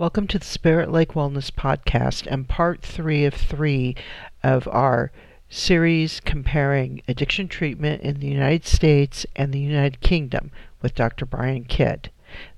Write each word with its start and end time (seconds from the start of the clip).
Welcome 0.00 0.28
to 0.28 0.38
the 0.38 0.46
Spirit 0.46 0.90
Lake 0.90 1.10
Wellness 1.10 1.50
Podcast 1.50 2.26
and 2.26 2.48
part 2.48 2.80
three 2.80 3.26
of 3.26 3.34
three 3.34 3.94
of 4.42 4.66
our 4.68 5.12
series 5.50 6.20
comparing 6.20 7.02
addiction 7.06 7.48
treatment 7.48 8.00
in 8.00 8.18
the 8.18 8.26
United 8.26 8.64
States 8.64 9.26
and 9.36 9.52
the 9.52 9.60
United 9.60 10.00
Kingdom 10.00 10.52
with 10.80 10.94
Dr. 10.94 11.26
Brian 11.26 11.64
Kidd. 11.64 12.10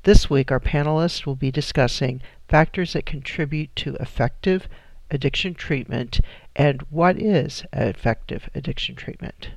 This 0.04 0.30
week, 0.30 0.52
our 0.52 0.60
panelists 0.60 1.26
will 1.26 1.34
be 1.34 1.50
discussing 1.50 2.22
factors 2.46 2.92
that 2.92 3.06
contribute 3.06 3.74
to 3.74 3.96
effective 3.96 4.68
addiction 5.10 5.54
treatment 5.54 6.20
and 6.54 6.82
what 6.90 7.20
is 7.20 7.64
effective 7.72 8.48
addiction 8.54 8.94
treatment. 8.94 9.50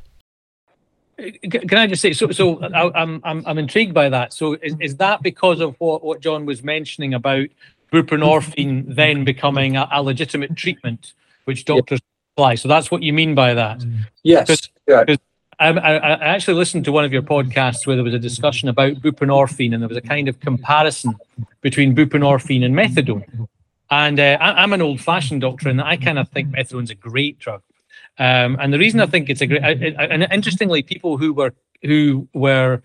Uh, 1.19 1.29
can 1.49 1.77
I 1.77 1.87
just 1.87 2.01
say 2.01 2.13
so? 2.13 2.31
So 2.31 2.61
I'm 2.63 3.21
I'm 3.23 3.43
I'm 3.45 3.57
intrigued 3.57 3.93
by 3.93 4.09
that. 4.09 4.33
So 4.33 4.53
is, 4.53 4.75
is 4.81 4.97
that 4.97 5.21
because 5.21 5.61
of 5.61 5.75
what 5.79 6.03
what 6.03 6.19
John 6.19 6.45
was 6.45 6.63
mentioning 6.63 7.13
about 7.13 7.47
buprenorphine 7.91 8.95
then 8.95 9.23
becoming 9.23 9.77
a, 9.77 9.87
a 9.91 10.03
legitimate 10.03 10.55
treatment, 10.55 11.13
which 11.45 11.65
doctors 11.65 11.99
apply? 12.35 12.55
So 12.55 12.67
that's 12.67 12.91
what 12.91 13.03
you 13.03 13.13
mean 13.13 13.35
by 13.35 13.53
that? 13.53 13.83
Yes. 14.23 14.69
Yeah. 14.87 15.05
I, 15.59 15.69
I, 15.69 16.35
actually 16.35 16.55
listened 16.55 16.85
to 16.85 16.91
one 16.91 17.05
of 17.05 17.13
your 17.13 17.21
podcasts 17.21 17.87
where 17.87 17.95
there 17.95 18.03
was 18.03 18.13
a 18.13 18.19
discussion 18.19 18.67
about 18.67 18.95
buprenorphine, 18.95 19.73
and 19.73 19.81
there 19.81 19.87
was 19.87 19.97
a 19.97 20.01
kind 20.01 20.27
of 20.27 20.39
comparison 20.39 21.15
between 21.61 21.95
buprenorphine 21.95 22.65
and 22.65 22.75
methadone. 22.75 23.47
And 23.89 24.19
uh, 24.19 24.37
I, 24.41 24.63
am 24.63 24.73
an 24.73 24.81
old-fashioned 24.81 25.41
doctor, 25.41 25.69
and 25.69 25.81
I 25.81 25.95
kind 25.95 26.19
of 26.19 26.27
think 26.29 26.49
methadone's 26.49 26.89
a 26.89 26.95
great 26.95 27.39
drug. 27.39 27.61
Um, 28.17 28.57
and 28.59 28.73
the 28.73 28.79
reason 28.79 28.99
I 28.99 29.05
think 29.05 29.29
it's 29.29 29.41
a 29.41 29.47
great, 29.47 29.63
and 29.63 30.27
interestingly, 30.31 30.83
people 30.83 31.17
who 31.17 31.33
were 31.33 31.53
who 31.81 32.27
were 32.33 32.81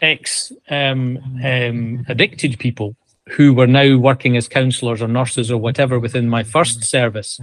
ex 0.00 0.52
um, 0.68 1.18
um, 1.44 2.04
addicted 2.08 2.58
people 2.58 2.96
who 3.32 3.54
were 3.54 3.66
now 3.66 3.96
working 3.96 4.36
as 4.36 4.48
counsellors 4.48 5.02
or 5.02 5.08
nurses 5.08 5.50
or 5.50 5.58
whatever 5.58 5.98
within 5.98 6.28
my 6.28 6.42
first 6.42 6.84
service 6.84 7.40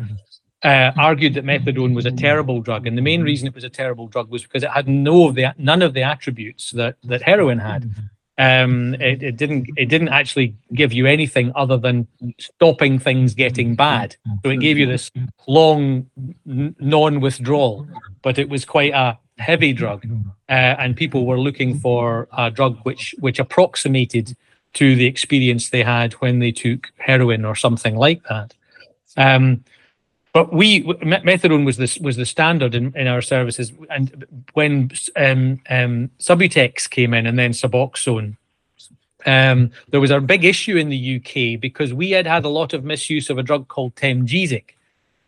uh, 0.64 0.92
argued 0.98 1.36
that 1.36 1.46
methadone 1.46 1.94
was 1.94 2.06
a 2.06 2.12
terrible 2.12 2.62
drug, 2.62 2.88
and 2.88 2.98
the 2.98 3.02
main 3.02 3.22
reason 3.22 3.48
it 3.48 3.56
was 3.56 3.64
a 3.64 3.70
terrible 3.70 4.08
drug 4.08 4.30
was 4.30 4.44
because 4.44 4.64
it 4.64 4.72
had 4.72 4.88
no 4.88 5.28
of 5.28 5.36
the 5.36 5.54
none 5.58 5.82
of 5.82 5.94
the 5.94 6.02
attributes 6.02 6.72
that 6.72 6.96
that 7.04 7.22
heroin 7.22 7.60
had. 7.60 7.92
Um, 8.40 8.94
it, 8.96 9.24
it, 9.24 9.38
didn't 9.38 9.68
it 9.78 9.88
didn't 9.88 10.10
actually 10.10 10.56
give 10.74 10.94
you 10.94 11.08
anything 11.08 11.52
other 11.56 11.78
than 11.78 12.08
stopping 12.40 13.00
things 13.00 13.34
getting 13.34 13.76
bad. 13.76 14.16
So 14.44 14.52
it 14.52 14.60
gave 14.60 14.78
you 14.78 14.86
this 14.86 15.12
long 15.48 16.10
non-withdrawal, 16.46 17.88
but 18.22 18.38
it 18.38 18.50
was 18.50 18.64
quite 18.64 18.94
a 18.94 19.18
heavy 19.38 19.74
drug, 19.74 20.06
uh, 20.50 20.52
and 20.52 20.96
people 20.96 21.26
were 21.26 21.40
looking 21.40 21.80
for 21.80 22.28
a 22.36 22.50
drug 22.52 22.80
which 22.84 23.16
which 23.20 23.40
approximated 23.40 24.36
to 24.78 24.96
the 24.96 25.06
experience 25.06 25.70
they 25.70 25.84
had 25.84 26.14
when 26.14 26.38
they 26.38 26.52
took 26.52 26.92
heroin 26.98 27.46
or 27.46 27.56
something 27.56 27.96
like 27.96 28.22
that. 28.30 28.54
Um, 29.18 29.64
but 30.34 30.54
we 30.54 30.84
methadone 30.84 31.66
was 31.66 32.00
was 32.00 32.16
the 32.16 32.26
standard 32.26 32.76
in, 32.76 32.96
in 32.96 33.08
our 33.08 33.24
services 33.24 33.72
and 33.90 34.26
when 34.54 34.92
um, 35.16 35.60
um, 35.70 36.12
subutex 36.20 36.88
came 36.88 37.16
in 37.16 37.26
and 37.26 37.40
then 37.40 37.54
suboxone 37.54 38.38
um, 39.26 39.72
there 39.90 40.00
was 40.00 40.12
a 40.12 40.22
big 40.22 40.46
issue 40.46 40.78
in 40.78 40.90
the 40.90 41.16
uk 41.16 41.60
because 41.60 41.92
we 41.92 42.12
had 42.12 42.28
had 42.28 42.46
a 42.46 42.50
lot 42.50 42.74
of 42.74 42.84
misuse 42.84 43.32
of 43.32 43.40
a 43.40 43.44
drug 43.44 43.68
called 43.68 43.96
temgesic 43.96 44.76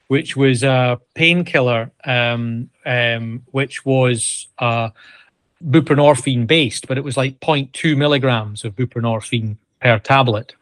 which 0.09 0.37
was 0.37 0.61
a 0.61 0.99
painkiller 1.15 1.89
um, 2.05 2.69
um, 2.85 3.41
which 3.47 3.83
was 3.85 4.47
uh, 4.59 4.89
buprenorphine 5.67 6.47
based 6.47 6.87
but 6.87 6.97
it 6.97 7.03
was 7.03 7.17
like 7.17 7.39
0.2 7.39 7.97
milligrams 7.97 8.63
of 8.63 8.75
buprenorphine 8.75 9.57
per 9.81 9.99
tablet. 9.99 10.55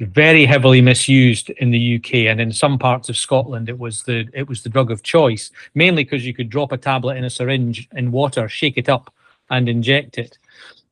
Very 0.00 0.46
heavily 0.46 0.80
misused 0.80 1.50
in 1.50 1.70
the 1.70 1.96
UK 1.96 2.14
and 2.30 2.40
in 2.40 2.52
some 2.52 2.78
parts 2.78 3.08
of 3.08 3.16
Scotland 3.16 3.68
it 3.68 3.78
was 3.78 4.04
the 4.04 4.28
it 4.32 4.48
was 4.48 4.62
the 4.62 4.68
drug 4.68 4.90
of 4.90 5.02
choice 5.02 5.50
mainly 5.74 6.04
because 6.04 6.24
you 6.24 6.32
could 6.32 6.48
drop 6.48 6.72
a 6.72 6.78
tablet 6.78 7.16
in 7.16 7.24
a 7.24 7.30
syringe 7.30 7.88
in 7.96 8.12
water 8.12 8.48
shake 8.48 8.78
it 8.78 8.88
up 8.88 9.12
and 9.50 9.68
inject 9.68 10.18
it. 10.18 10.38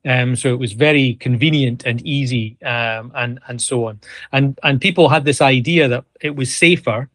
Um, 0.05 0.37
so 0.37 0.53
it 0.53 0.59
was 0.59 0.73
very 0.73 1.15
convenient 1.15 1.85
and 1.85 2.01
easy 2.07 2.57
um, 2.65 3.11
and 3.15 3.41
and 3.49 3.61
so 3.61 3.87
on. 3.89 4.01
And 4.33 4.59
and 4.63 4.81
people 4.81 5.09
had 5.09 5.25
this 5.25 5.41
idea 5.41 5.89
that 5.89 6.05
it 6.21 6.37
was 6.37 6.57
safer 6.57 7.09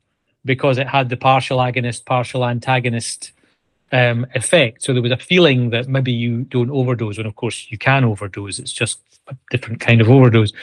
because 0.44 0.78
it 0.78 0.88
had 0.88 1.10
the 1.10 1.18
partial 1.18 1.60
agonist 1.60 2.06
partial 2.06 2.46
antagonist 2.46 3.32
um, 3.92 4.26
effect 4.36 4.84
so 4.84 4.94
there 4.94 5.02
was 5.02 5.12
a 5.12 5.18
feeling 5.18 5.70
that 5.70 5.88
maybe 5.88 6.12
you 6.12 6.44
don't 6.44 6.72
overdose 6.72 7.18
and 7.18 7.28
of 7.28 7.36
course 7.36 7.68
you 7.70 7.78
can 7.78 8.04
overdose 8.04 8.60
it's 8.60 8.74
just 8.74 9.00
a 9.28 9.36
different 9.50 9.80
kind 9.80 10.02
of 10.02 10.10
overdose 10.10 10.54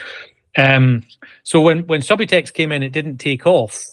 um, 0.57 1.03
so 1.43 1.61
when 1.61 1.85
when 1.87 2.01
Subutex 2.01 2.53
came 2.53 2.71
in, 2.71 2.83
it 2.83 2.91
didn't 2.91 3.17
take 3.17 3.45
off, 3.45 3.85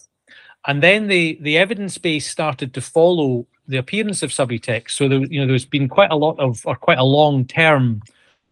and 0.66 0.82
then 0.82 1.06
the 1.06 1.38
the 1.41 1.58
evidence 1.58 1.98
base 1.98 2.28
started 2.28 2.74
to 2.74 2.80
follow 2.80 3.47
the 3.69 3.76
appearance 3.76 4.22
of 4.22 4.30
Subutex. 4.30 4.91
So 4.92 5.08
there, 5.08 5.20
you 5.20 5.41
know, 5.41 5.47
there's 5.47 5.64
been 5.64 5.88
quite 5.88 6.10
a 6.10 6.16
lot 6.16 6.38
of 6.38 6.64
or 6.66 6.76
quite 6.76 6.98
a 6.98 7.04
long 7.04 7.44
term 7.44 8.03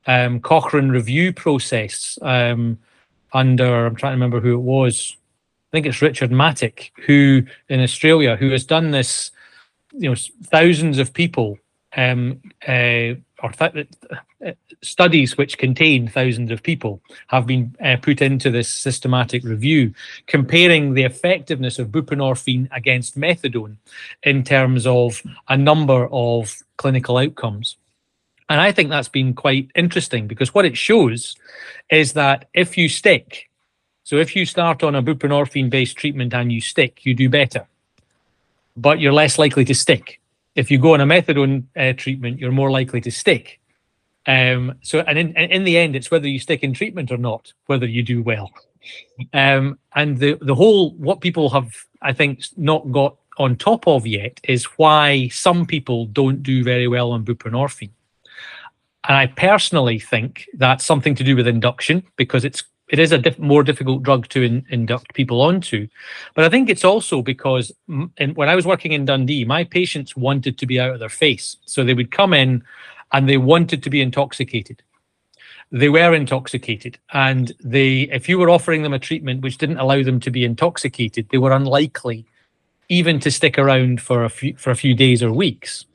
um, 0.06 0.40
Cochrane 0.40 0.90
review 0.90 1.32
process 1.32 2.18
um, 2.22 2.78
under 3.32 3.86
I'm 3.86 3.96
trying 3.96 4.12
to 4.12 4.16
remember 4.16 4.40
who 4.40 4.54
it 4.54 4.62
was. 4.62 5.16
I 5.72 5.76
think 5.76 5.86
it's 5.86 6.02
Richard 6.02 6.30
Mattick 6.30 6.90
who 7.06 7.42
in 7.68 7.80
Australia, 7.80 8.36
who 8.36 8.50
has 8.50 8.64
done 8.64 8.90
this. 8.90 9.30
You 9.96 10.10
know, 10.10 10.16
thousands 10.44 10.98
of 10.98 11.12
people 11.12 11.58
um, 11.96 12.40
uh, 12.66 13.14
or 13.42 13.50
th- 13.52 13.86
uh, 14.44 14.52
studies 14.82 15.36
which 15.36 15.58
contain 15.58 16.08
thousands 16.08 16.50
of 16.50 16.62
people 16.62 17.00
have 17.28 17.46
been 17.46 17.76
uh, 17.84 17.96
put 18.00 18.22
into 18.22 18.50
this 18.50 18.68
systematic 18.68 19.44
review 19.44 19.92
comparing 20.26 20.94
the 20.94 21.02
effectiveness 21.02 21.78
of 21.78 21.88
buprenorphine 21.88 22.68
against 22.72 23.18
methadone 23.18 23.76
in 24.22 24.42
terms 24.42 24.86
of 24.86 25.22
a 25.48 25.56
number 25.56 26.08
of 26.10 26.62
clinical 26.78 27.18
outcomes. 27.18 27.76
And 28.48 28.60
I 28.60 28.72
think 28.72 28.90
that's 28.90 29.08
been 29.08 29.34
quite 29.34 29.70
interesting 29.74 30.26
because 30.26 30.54
what 30.54 30.66
it 30.66 30.76
shows 30.76 31.36
is 31.90 32.12
that 32.14 32.48
if 32.54 32.76
you 32.76 32.88
stick, 32.88 33.50
so 34.04 34.16
if 34.16 34.36
you 34.36 34.44
start 34.44 34.82
on 34.82 34.94
a 34.94 35.02
buprenorphine 35.02 35.70
based 35.70 35.96
treatment 35.96 36.34
and 36.34 36.52
you 36.52 36.60
stick, 36.60 37.04
you 37.06 37.14
do 37.14 37.28
better, 37.28 37.66
but 38.76 39.00
you're 39.00 39.12
less 39.12 39.38
likely 39.38 39.64
to 39.64 39.74
stick 39.74 40.20
if 40.54 40.70
you 40.70 40.78
go 40.78 40.94
on 40.94 41.00
a 41.00 41.06
methadone 41.06 41.64
uh, 41.76 41.92
treatment, 41.96 42.38
you're 42.38 42.52
more 42.52 42.70
likely 42.70 43.00
to 43.00 43.10
stick. 43.10 43.60
Um, 44.26 44.74
so, 44.82 45.00
and 45.00 45.18
in, 45.18 45.36
in 45.36 45.64
the 45.64 45.76
end, 45.76 45.96
it's 45.96 46.10
whether 46.10 46.28
you 46.28 46.38
stick 46.38 46.62
in 46.62 46.72
treatment 46.72 47.10
or 47.10 47.16
not, 47.16 47.52
whether 47.66 47.86
you 47.86 48.02
do 48.02 48.22
well. 48.22 48.50
Um, 49.32 49.78
and 49.94 50.18
the 50.18 50.38
the 50.40 50.54
whole 50.54 50.92
what 50.92 51.20
people 51.20 51.50
have, 51.50 51.72
I 52.02 52.12
think, 52.12 52.44
not 52.56 52.90
got 52.92 53.16
on 53.38 53.56
top 53.56 53.88
of 53.88 54.06
yet 54.06 54.40
is 54.44 54.64
why 54.76 55.28
some 55.28 55.66
people 55.66 56.06
don't 56.06 56.42
do 56.42 56.62
very 56.62 56.86
well 56.86 57.12
on 57.12 57.24
buprenorphine. 57.24 57.90
And 59.06 59.16
I 59.16 59.26
personally 59.26 59.98
think 59.98 60.46
that's 60.54 60.84
something 60.84 61.14
to 61.16 61.24
do 61.24 61.36
with 61.36 61.46
induction 61.46 62.04
because 62.16 62.44
it's 62.44 62.64
it 62.88 62.98
is 62.98 63.12
a 63.12 63.18
diff- 63.18 63.38
more 63.38 63.62
difficult 63.62 64.02
drug 64.02 64.28
to 64.28 64.42
in- 64.42 64.66
induct 64.68 65.14
people 65.14 65.40
onto. 65.40 65.88
But 66.34 66.44
I 66.44 66.48
think 66.48 66.68
it's 66.68 66.84
also 66.84 67.22
because 67.22 67.72
in, 68.18 68.34
when 68.34 68.48
I 68.48 68.54
was 68.54 68.66
working 68.66 68.92
in 68.92 69.04
Dundee, 69.04 69.44
my 69.44 69.64
patients 69.64 70.16
wanted 70.16 70.58
to 70.58 70.66
be 70.66 70.78
out 70.78 70.92
of 70.92 71.00
their 71.00 71.08
face. 71.08 71.56
So 71.64 71.82
they 71.82 71.94
would 71.94 72.10
come 72.10 72.34
in 72.34 72.62
and 73.12 73.28
they 73.28 73.38
wanted 73.38 73.82
to 73.82 73.90
be 73.90 74.00
intoxicated. 74.00 74.82
They 75.72 75.88
were 75.88 76.14
intoxicated, 76.14 76.98
and 77.12 77.52
they, 77.58 78.02
if 78.02 78.28
you 78.28 78.38
were 78.38 78.50
offering 78.50 78.82
them 78.82 78.92
a 78.92 78.98
treatment 78.98 79.42
which 79.42 79.58
didn't 79.58 79.78
allow 79.78 80.02
them 80.02 80.20
to 80.20 80.30
be 80.30 80.44
intoxicated, 80.44 81.28
they 81.30 81.38
were 81.38 81.52
unlikely 81.52 82.26
even 82.88 83.18
to 83.20 83.30
stick 83.30 83.58
around 83.58 84.00
for 84.00 84.24
a 84.24 84.28
few 84.28 84.54
for 84.56 84.70
a 84.70 84.76
few 84.76 84.94
days 84.94 85.22
or 85.22 85.32
weeks. 85.32 85.86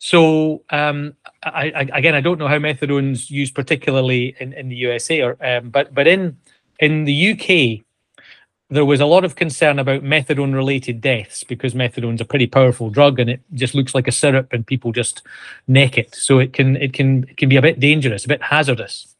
So 0.00 0.62
um, 0.70 1.14
I, 1.44 1.70
I, 1.76 1.88
again, 1.92 2.14
I 2.14 2.22
don't 2.22 2.38
know 2.38 2.48
how 2.48 2.58
methadone's 2.58 3.30
used 3.30 3.54
particularly 3.54 4.34
in, 4.40 4.54
in 4.54 4.70
the 4.70 4.76
USA, 4.76 5.20
or 5.20 5.36
um, 5.44 5.68
but 5.68 5.94
but 5.94 6.08
in 6.08 6.38
in 6.78 7.04
the 7.04 7.32
UK, 7.32 7.84
there 8.70 8.86
was 8.86 9.00
a 9.00 9.06
lot 9.06 9.26
of 9.26 9.36
concern 9.36 9.78
about 9.78 10.02
methadone-related 10.02 11.02
deaths 11.02 11.44
because 11.44 11.74
methadone's 11.74 12.22
a 12.22 12.24
pretty 12.24 12.46
powerful 12.46 12.88
drug 12.88 13.20
and 13.20 13.28
it 13.28 13.42
just 13.52 13.74
looks 13.74 13.94
like 13.94 14.08
a 14.08 14.12
syrup 14.12 14.54
and 14.54 14.66
people 14.66 14.90
just 14.90 15.20
neck 15.68 15.98
it. 15.98 16.14
So 16.14 16.38
it 16.38 16.54
can 16.54 16.76
it 16.76 16.94
can 16.94 17.24
it 17.24 17.36
can 17.36 17.50
be 17.50 17.56
a 17.56 17.62
bit 17.62 17.78
dangerous, 17.78 18.24
a 18.24 18.28
bit 18.28 18.42
hazardous. 18.42 19.14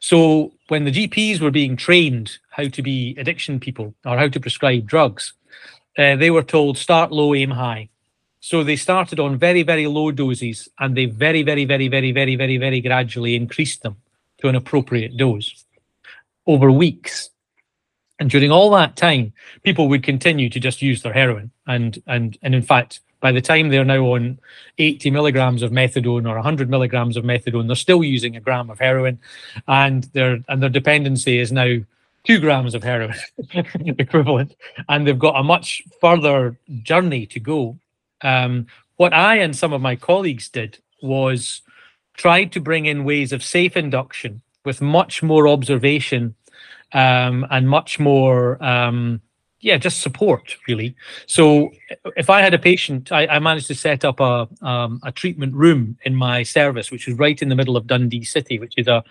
So 0.00 0.54
when 0.66 0.84
the 0.84 0.90
GPs 0.90 1.40
were 1.40 1.52
being 1.52 1.76
trained 1.76 2.38
how 2.50 2.66
to 2.66 2.82
be 2.82 3.14
addiction 3.16 3.60
people 3.60 3.94
or 4.04 4.18
how 4.18 4.26
to 4.26 4.40
prescribe 4.40 4.88
drugs, 4.88 5.34
uh, 5.96 6.16
they 6.16 6.32
were 6.32 6.42
told 6.42 6.78
start 6.78 7.12
low, 7.12 7.32
aim 7.32 7.52
high. 7.52 7.90
So 8.46 8.62
they 8.62 8.76
started 8.76 9.18
on 9.18 9.38
very, 9.38 9.64
very 9.64 9.88
low 9.88 10.12
doses 10.12 10.68
and 10.78 10.96
they 10.96 11.06
very, 11.06 11.42
very, 11.42 11.64
very, 11.64 11.88
very, 11.88 12.12
very, 12.12 12.36
very, 12.36 12.58
very 12.58 12.80
gradually 12.80 13.34
increased 13.34 13.82
them 13.82 13.96
to 14.38 14.46
an 14.46 14.54
appropriate 14.54 15.16
dose 15.16 15.64
over 16.46 16.70
weeks. 16.70 17.30
And 18.20 18.30
during 18.30 18.52
all 18.52 18.70
that 18.70 18.94
time, 18.94 19.32
people 19.64 19.88
would 19.88 20.04
continue 20.04 20.48
to 20.48 20.60
just 20.60 20.80
use 20.80 21.02
their 21.02 21.12
heroin. 21.12 21.50
And 21.66 22.00
and 22.06 22.38
and 22.40 22.54
in 22.54 22.62
fact, 22.62 23.00
by 23.18 23.32
the 23.32 23.40
time 23.40 23.68
they're 23.68 23.84
now 23.84 24.04
on 24.14 24.38
80 24.78 25.10
milligrams 25.10 25.62
of 25.62 25.72
methadone 25.72 26.30
or 26.30 26.36
100 26.36 26.70
milligrams 26.70 27.16
of 27.16 27.24
methadone, 27.24 27.66
they're 27.66 27.74
still 27.74 28.04
using 28.04 28.36
a 28.36 28.40
gram 28.40 28.70
of 28.70 28.78
heroin, 28.78 29.18
and 29.66 30.04
their 30.12 30.38
and 30.48 30.62
their 30.62 30.70
dependency 30.70 31.40
is 31.40 31.50
now 31.50 31.78
two 32.22 32.38
grams 32.38 32.76
of 32.76 32.84
heroin 32.84 33.16
equivalent, 33.98 34.54
and 34.88 35.04
they've 35.04 35.18
got 35.18 35.34
a 35.34 35.42
much 35.42 35.82
further 36.00 36.56
journey 36.84 37.26
to 37.26 37.40
go. 37.40 37.76
Um, 38.26 38.66
what 38.96 39.12
I 39.12 39.36
and 39.36 39.54
some 39.54 39.72
of 39.72 39.80
my 39.80 39.96
colleagues 39.96 40.48
did 40.48 40.78
was 41.02 41.62
try 42.14 42.44
to 42.44 42.60
bring 42.60 42.86
in 42.86 43.04
ways 43.04 43.32
of 43.32 43.42
safe 43.42 43.76
induction 43.76 44.42
with 44.64 44.80
much 44.80 45.22
more 45.22 45.46
observation 45.46 46.34
um, 46.92 47.46
and 47.50 47.68
much 47.68 48.00
more 48.00 48.62
um, 48.64 49.20
yeah, 49.60 49.78
just 49.78 50.00
support 50.00 50.56
really. 50.68 50.94
So 51.26 51.70
if 52.16 52.30
I 52.30 52.40
had 52.40 52.54
a 52.54 52.58
patient, 52.58 53.10
I, 53.10 53.26
I 53.26 53.38
managed 53.38 53.66
to 53.68 53.74
set 53.74 54.04
up 54.04 54.20
a 54.20 54.48
um, 54.62 55.00
a 55.02 55.10
treatment 55.10 55.54
room 55.54 55.98
in 56.04 56.14
my 56.14 56.42
service, 56.42 56.90
which 56.90 57.08
is 57.08 57.18
right 57.18 57.40
in 57.40 57.48
the 57.48 57.56
middle 57.56 57.76
of 57.76 57.86
Dundee 57.86 58.24
City, 58.24 58.58
which 58.58 58.74
is 58.76 58.86
a, 58.86 59.02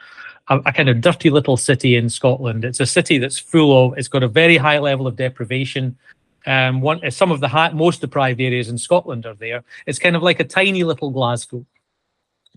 a 0.48 0.72
kind 0.72 0.88
of 0.88 1.02
dirty 1.02 1.30
little 1.30 1.58
city 1.58 1.96
in 1.96 2.10
Scotland. 2.10 2.64
It's 2.64 2.80
a 2.80 2.86
city 2.86 3.18
that's 3.18 3.40
full 3.40 3.72
of. 3.86 3.98
It's 3.98 4.08
got 4.08 4.24
a 4.24 4.28
very 4.28 4.58
high 4.58 4.80
level 4.80 5.08
of 5.08 5.16
deprivation. 5.16 5.98
Um, 6.46 6.82
one 6.82 7.10
some 7.12 7.32
of 7.32 7.40
the 7.40 7.48
high, 7.48 7.70
most 7.70 8.02
deprived 8.02 8.40
areas 8.40 8.70
in 8.70 8.78
Scotland 8.78 9.26
are 9.26 9.34
there. 9.36 9.64
It's 9.86 10.00
kind 10.00 10.16
of 10.16 10.24
like 10.24 10.40
a 10.40 10.44
tiny 10.44 10.84
little 10.84 11.10
Glasgow. 11.10 11.66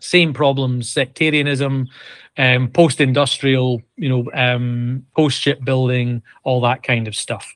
Same 0.00 0.32
problems: 0.32 0.90
sectarianism, 0.90 1.88
um, 2.36 2.68
post-industrial, 2.68 3.82
you 3.96 4.08
know, 4.08 4.30
um, 4.34 5.06
post-shipbuilding, 5.16 6.22
all 6.44 6.60
that 6.60 6.82
kind 6.82 7.08
of 7.08 7.16
stuff. 7.16 7.54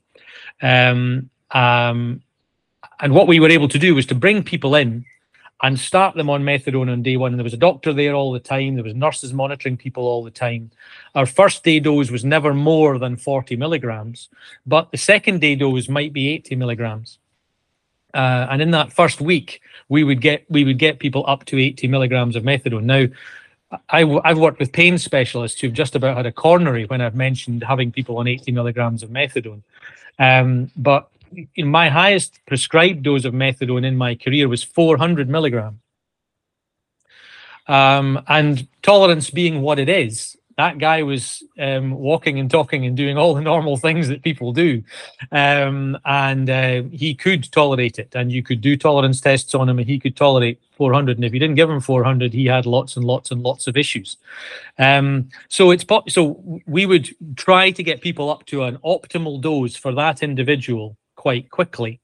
Um, 0.61 1.31
um, 1.51 2.23
and 3.01 3.13
what 3.13 3.29
we 3.29 3.41
were 3.41 3.51
able 3.51 3.69
to 3.69 3.79
do 3.79 3.95
was 3.95 4.07
to 4.07 4.15
bring 4.15 4.43
people 4.43 4.75
in 4.75 5.05
and 5.63 5.79
start 5.79 6.17
them 6.17 6.29
on 6.29 6.43
methadone 6.43 6.91
on 6.91 7.03
day 7.03 7.17
one. 7.17 7.33
And 7.33 7.39
there 7.39 7.45
was 7.45 7.55
a 7.55 7.59
doctor 7.59 7.93
there 7.93 8.15
all 8.15 8.33
the 8.33 8.41
time. 8.41 8.75
There 8.75 8.85
was 8.85 8.95
nurses 8.95 9.33
monitoring 9.33 9.77
people 9.77 10.05
all 10.05 10.25
the 10.25 10.31
time. 10.31 10.71
Our 11.15 11.27
first 11.27 11.63
day 11.63 11.79
dose 11.79 12.11
was 12.11 12.25
never 12.25 12.53
more 12.53 12.99
than 12.99 13.17
40 13.17 13.57
milligrams, 13.57 14.29
but 14.67 14.91
the 14.91 14.99
second 14.99 15.41
day 15.41 15.55
dose 15.55 15.89
might 15.89 16.13
be 16.13 16.29
80 16.31 16.57
milligrams. 16.57 17.19
Uh, 18.13 18.47
and 18.51 18.61
in 18.61 18.73
that 18.73 18.93
first 18.93 19.21
week, 19.21 19.63
we 19.89 20.05
would 20.05 20.21
get 20.21 20.45
we 20.51 20.65
would 20.65 20.79
get 20.79 20.99
people 20.99 21.25
up 21.27 21.45
to 21.47 21.59
80 21.59 21.89
milligrams 21.89 22.37
of 22.37 22.43
methadone. 22.43 22.83
Now, 22.83 23.07
I, 23.89 24.05
have 24.25 24.39
worked 24.39 24.59
with 24.59 24.73
pain 24.73 24.99
specialists 24.99 25.61
who've 25.61 25.73
just 25.73 25.95
about 25.95 26.17
had 26.17 26.27
a 26.27 26.33
coronary 26.33 26.85
when 26.85 27.01
I've 27.01 27.15
mentioned 27.15 27.65
having 27.65 27.91
people 27.91 28.19
on 28.19 28.27
80 28.27 28.53
milligrams 28.53 29.03
of 29.03 29.11
methadone. 29.11 29.63
Um, 30.19 30.71
but 30.77 31.09
in 31.55 31.69
my 31.69 31.89
highest 31.89 32.41
prescribed 32.47 33.03
dose 33.03 33.25
of 33.25 33.35
methadone 33.35 33.85
in 33.85 33.97
my 33.97 34.15
career 34.15 34.49
was 34.49 34.63
400 34.63 35.29
milligrams. 35.29 35.79
Um, 37.69 38.23
and 38.27 38.67
tolerance 38.83 39.31
being 39.31 39.63
what 39.63 39.79
it 39.79 39.89
is, 39.89 40.37
that 40.57 40.79
guy 40.79 41.03
was 41.03 41.43
um, 41.59 41.93
walking 41.93 42.39
and 42.39 42.51
talking 42.51 42.85
and 42.85 42.97
doing 42.97 43.17
all 43.17 43.35
the 43.35 43.41
normal 43.41 43.77
things 43.77 44.09
that 44.09 44.23
people 44.23 44.53
do. 44.53 44.83
Um, 45.31 45.99
and 46.05 46.51
uh, 46.51 46.83
he 46.91 47.15
could 47.15 47.51
tolerate 47.53 47.99
it. 47.99 48.15
And 48.15 48.31
you 48.31 48.43
could 48.43 48.61
do 48.61 48.77
tolerance 48.77 49.21
tests 49.21 49.55
on 49.55 49.69
him 49.69 49.79
and 49.79 49.89
he 49.89 49.99
could 49.99 50.17
tolerate 50.17 50.61
400. 50.77 51.17
And 51.17 51.25
if 51.25 51.33
you 51.33 51.41
didn't 51.41 51.57
give 51.57 51.71
him 51.71 51.81
400, 51.81 52.33
he 52.33 52.47
had 52.47 52.67
lots 52.67 52.97
and 52.97 53.05
lots 53.05 53.31
and 53.31 53.43
lots 53.43 53.67
of 53.67 53.77
issues. 53.77 54.17
Um, 54.79 55.31
so 55.49 55.71
it's 55.71 55.85
so 56.09 56.61
we 56.67 56.87
would 56.87 57.15
try 57.37 57.71
to 57.71 57.83
get 57.83 58.01
people 58.01 58.31
up 58.31 58.45
to 58.47 58.65
an 58.65 58.79
optimal 58.79 59.41
dose 59.41 59.77
for 59.77 59.93
that 59.95 60.23
individual 60.23 60.97
quite 61.23 61.49
quickly. 61.51 62.01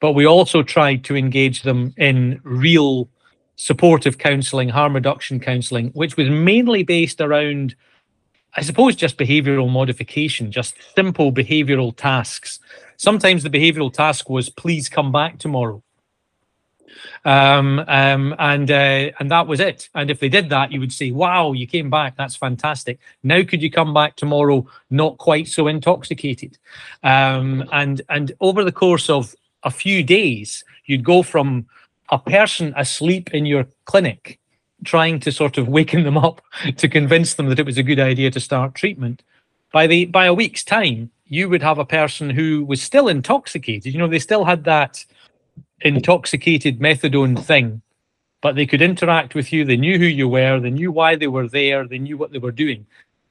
But 0.00 0.12
we 0.12 0.24
also 0.24 0.62
tried 0.62 1.02
to 1.06 1.16
engage 1.16 1.62
them 1.62 1.92
in 1.96 2.40
real 2.44 3.08
supportive 3.56 4.18
counselling, 4.18 4.68
harm 4.68 4.94
reduction 4.94 5.40
counselling, 5.40 5.88
which 5.94 6.16
was 6.16 6.30
mainly 6.30 6.84
based 6.84 7.20
around, 7.20 7.74
I 8.56 8.62
suppose, 8.62 8.94
just 8.94 9.18
behavioural 9.18 9.68
modification, 9.68 10.52
just 10.52 10.76
simple 10.94 11.32
behavioural 11.32 11.96
tasks. 11.96 12.60
Sometimes 12.98 13.42
the 13.42 13.50
behavioural 13.50 13.92
task 13.92 14.30
was, 14.30 14.48
please 14.48 14.88
come 14.88 15.10
back 15.10 15.40
tomorrow. 15.40 15.82
Um, 17.24 17.80
um, 17.88 18.34
and 18.38 18.70
uh, 18.70 19.10
and 19.18 19.30
that 19.30 19.46
was 19.46 19.60
it. 19.60 19.88
And 19.94 20.10
if 20.10 20.20
they 20.20 20.28
did 20.28 20.48
that, 20.50 20.72
you 20.72 20.80
would 20.80 20.92
say, 20.92 21.10
"Wow, 21.10 21.52
you 21.52 21.66
came 21.66 21.90
back. 21.90 22.16
That's 22.16 22.36
fantastic." 22.36 22.98
Now, 23.22 23.42
could 23.42 23.62
you 23.62 23.70
come 23.70 23.94
back 23.94 24.16
tomorrow, 24.16 24.66
not 24.90 25.18
quite 25.18 25.48
so 25.48 25.66
intoxicated? 25.66 26.58
Um, 27.02 27.68
and 27.72 28.02
and 28.08 28.32
over 28.40 28.64
the 28.64 28.72
course 28.72 29.10
of 29.10 29.34
a 29.62 29.70
few 29.70 30.02
days, 30.02 30.64
you'd 30.86 31.04
go 31.04 31.22
from 31.22 31.66
a 32.10 32.18
person 32.18 32.72
asleep 32.76 33.34
in 33.34 33.46
your 33.46 33.66
clinic 33.84 34.38
trying 34.84 35.18
to 35.20 35.32
sort 35.32 35.58
of 35.58 35.68
waken 35.68 36.04
them 36.04 36.18
up 36.18 36.42
to 36.76 36.88
convince 36.88 37.34
them 37.34 37.48
that 37.48 37.58
it 37.58 37.66
was 37.66 37.78
a 37.78 37.82
good 37.82 38.00
idea 38.00 38.30
to 38.30 38.40
start 38.40 38.74
treatment 38.74 39.22
by 39.72 39.86
the 39.86 40.06
by 40.06 40.26
a 40.26 40.34
week's 40.34 40.64
time 40.64 41.10
you 41.28 41.48
would 41.48 41.62
have 41.62 41.78
a 41.78 41.84
person 41.84 42.30
who 42.30 42.64
was 42.64 42.82
still 42.82 43.08
intoxicated 43.08 43.92
you 43.92 43.98
know 43.98 44.06
they 44.06 44.18
still 44.18 44.44
had 44.44 44.64
that 44.64 45.04
intoxicated 45.80 46.78
methadone 46.78 47.38
thing 47.38 47.82
but 48.40 48.54
they 48.54 48.66
could 48.66 48.82
interact 48.82 49.34
with 49.34 49.52
you 49.52 49.64
they 49.64 49.76
knew 49.76 49.98
who 49.98 50.06
you 50.06 50.28
were 50.28 50.58
they 50.60 50.70
knew 50.70 50.90
why 50.90 51.16
they 51.16 51.26
were 51.26 51.48
there 51.48 51.86
they 51.86 51.98
knew 51.98 52.16
what 52.16 52.32
they 52.32 52.38
were 52.38 52.52
doing. 52.52 52.86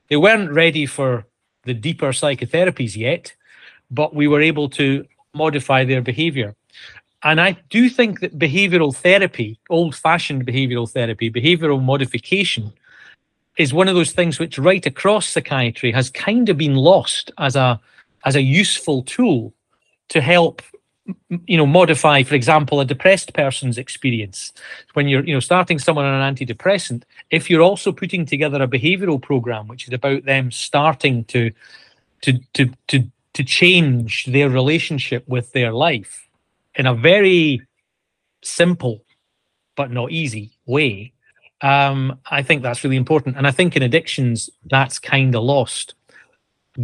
They 0.10 0.18
weren't 0.18 0.52
ready 0.52 0.86
for 0.86 1.26
the 1.64 1.74
deeper 1.74 2.10
psychotherapies 2.10 2.96
yet 2.96 3.34
but 3.92 4.14
we 4.14 4.28
were 4.28 4.42
able 4.42 4.70
to 4.70 5.06
modify 5.34 5.84
their 5.84 6.02
behavior. 6.02 6.56
And 7.24 7.42
I 7.42 7.58
do 7.70 7.90
think 7.90 8.20
that 8.20 8.38
behavioral 8.38 8.96
therapy, 8.96 9.60
old 9.70 9.96
fashioned 9.96 10.46
behavioral 10.46 10.90
therapy, 10.90 11.32
behavioral 11.32 11.84
modification, 11.84 12.72
is 13.58 13.74
one 13.74 13.88
of 13.88 13.96
those 13.96 14.12
things 14.12 14.38
which 14.38 14.60
right 14.60 14.86
across 14.86 15.28
psychiatry 15.28 15.92
has 15.92 16.10
kind 16.10 16.50
of 16.50 16.58
been 16.58 16.76
lost 16.76 17.32
as 17.38 17.56
a 17.56 17.80
as 18.26 18.36
a 18.36 18.42
useful 18.42 19.04
tool 19.04 19.54
to 20.10 20.20
help 20.20 20.62
you 21.46 21.58
know 21.58 21.68
modify 21.68 22.24
for 22.24 22.34
example 22.34 22.80
a 22.80 22.86
depressed 22.86 23.34
person's 23.34 23.78
experience 23.78 24.52
when 24.94 25.08
you're 25.08 25.24
you 25.24 25.34
know 25.34 25.40
starting 25.40 25.78
someone 25.78 26.06
on 26.06 26.20
an 26.20 26.36
antidepressant 26.36 27.04
if 27.30 27.48
you're 27.48 27.62
also 27.62 27.92
putting 27.92 28.26
together 28.26 28.62
a 28.62 28.68
behavioral 28.68 29.22
program 29.22 29.68
which 29.68 29.88
is 29.88 29.94
about 29.94 30.26
them 30.26 30.50
starting 30.50 31.24
to 31.26 31.52
to 32.22 32.40
to 32.54 32.72
to 32.88 33.04
to 33.34 33.44
change 33.44 34.26
their 34.26 34.50
relationship 34.50 35.28
with 35.28 35.52
their 35.52 35.72
life 35.74 36.28
in 36.76 36.88
a 36.88 36.94
very 36.94 37.62
simple 38.42 39.02
but 39.76 39.92
not 39.92 40.12
easy 40.12 40.52
way, 40.66 41.12
um, 41.62 42.20
I 42.30 42.44
think 42.44 42.62
that's 42.62 42.84
really 42.84 42.96
important. 42.96 43.38
And 43.38 43.48
I 43.48 43.52
think 43.52 43.76
in 43.76 43.84
addictions, 43.84 44.50
that's 44.66 45.00
kind 45.00 45.36
of 45.36 45.44
lost. 45.44 45.95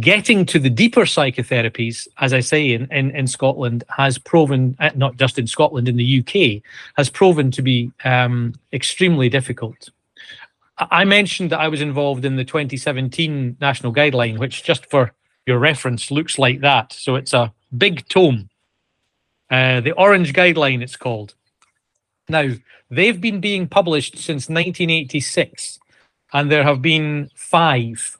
Getting 0.00 0.46
to 0.46 0.58
the 0.58 0.70
deeper 0.70 1.02
psychotherapies, 1.02 2.08
as 2.18 2.32
I 2.32 2.40
say, 2.40 2.72
in, 2.72 2.90
in, 2.90 3.10
in 3.10 3.26
Scotland, 3.26 3.84
has 3.90 4.18
proven, 4.18 4.74
uh, 4.80 4.90
not 4.94 5.16
just 5.16 5.38
in 5.38 5.46
Scotland, 5.46 5.88
in 5.88 5.96
the 5.96 6.20
UK, 6.20 6.62
has 6.96 7.10
proven 7.10 7.50
to 7.50 7.62
be 7.62 7.92
um, 8.04 8.54
extremely 8.72 9.28
difficult. 9.28 9.90
I 10.78 11.04
mentioned 11.04 11.50
that 11.50 11.60
I 11.60 11.68
was 11.68 11.82
involved 11.82 12.24
in 12.24 12.36
the 12.36 12.44
2017 12.44 13.58
national 13.60 13.92
guideline, 13.92 14.38
which, 14.38 14.64
just 14.64 14.86
for 14.86 15.12
your 15.46 15.58
reference, 15.58 16.10
looks 16.10 16.38
like 16.38 16.60
that. 16.60 16.92
So 16.94 17.16
it's 17.16 17.34
a 17.34 17.52
big 17.76 18.08
tome 18.08 18.48
uh, 19.52 19.82
the 19.82 19.92
Orange 19.92 20.32
Guideline, 20.32 20.82
it's 20.82 20.96
called. 20.96 21.34
Now, 22.28 22.52
they've 22.90 23.20
been 23.20 23.38
being 23.38 23.68
published 23.68 24.16
since 24.16 24.48
1986, 24.48 25.78
and 26.32 26.50
there 26.50 26.64
have 26.64 26.80
been 26.80 27.30
five. 27.34 28.18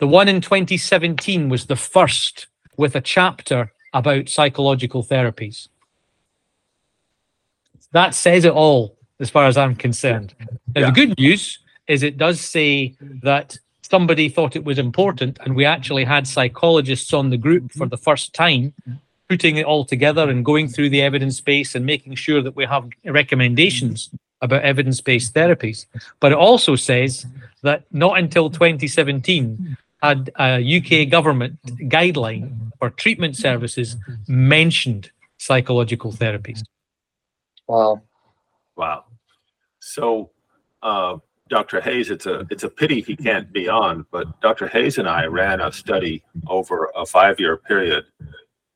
The 0.00 0.08
one 0.08 0.28
in 0.28 0.40
2017 0.40 1.50
was 1.50 1.66
the 1.66 1.76
first 1.76 2.46
with 2.78 2.96
a 2.96 3.02
chapter 3.02 3.70
about 3.92 4.30
psychological 4.30 5.04
therapies. 5.04 5.68
That 7.92 8.14
says 8.14 8.46
it 8.46 8.52
all, 8.52 8.96
as 9.18 9.28
far 9.28 9.44
as 9.44 9.58
I'm 9.58 9.76
concerned. 9.76 10.34
Now, 10.74 10.80
yeah. 10.80 10.86
the 10.86 10.92
good 10.92 11.18
news 11.18 11.58
is 11.86 12.02
it 12.02 12.16
does 12.16 12.40
say 12.40 12.94
that 13.22 13.58
somebody 13.82 14.30
thought 14.30 14.56
it 14.56 14.64
was 14.64 14.78
important, 14.78 15.38
and 15.42 15.54
we 15.54 15.66
actually 15.66 16.04
had 16.04 16.26
psychologists 16.26 17.12
on 17.12 17.28
the 17.28 17.36
group 17.36 17.70
for 17.72 17.86
the 17.86 17.98
first 17.98 18.32
time 18.32 18.72
putting 19.28 19.58
it 19.58 19.66
all 19.66 19.84
together 19.84 20.30
and 20.30 20.46
going 20.46 20.66
through 20.66 20.88
the 20.88 21.02
evidence 21.02 21.42
base 21.42 21.74
and 21.74 21.84
making 21.84 22.14
sure 22.14 22.40
that 22.40 22.56
we 22.56 22.64
have 22.64 22.88
recommendations 23.04 24.08
about 24.40 24.62
evidence 24.62 25.02
based 25.02 25.34
therapies. 25.34 25.84
But 26.20 26.32
it 26.32 26.38
also 26.38 26.74
says 26.74 27.26
that 27.62 27.84
not 27.92 28.18
until 28.18 28.48
2017 28.48 29.76
had 30.02 30.30
a 30.38 30.60
UK 30.60 31.10
government 31.10 31.58
guideline 31.88 32.72
for 32.78 32.90
treatment 32.90 33.36
services 33.36 33.96
mentioned 34.26 35.10
psychological 35.38 36.12
therapies. 36.12 36.62
Wow. 37.66 38.02
Wow. 38.76 39.04
So, 39.80 40.30
uh, 40.82 41.18
Dr. 41.48 41.80
Hayes, 41.80 42.10
it's 42.10 42.26
a 42.26 42.46
it's 42.48 42.62
a 42.62 42.68
pity 42.68 43.00
he 43.00 43.16
can't 43.16 43.52
be 43.52 43.68
on, 43.68 44.06
but 44.12 44.40
Dr. 44.40 44.68
Hayes 44.68 44.98
and 44.98 45.08
I 45.08 45.26
ran 45.26 45.60
a 45.60 45.72
study 45.72 46.22
over 46.46 46.90
a 46.96 47.04
five 47.04 47.40
year 47.40 47.56
period 47.56 48.04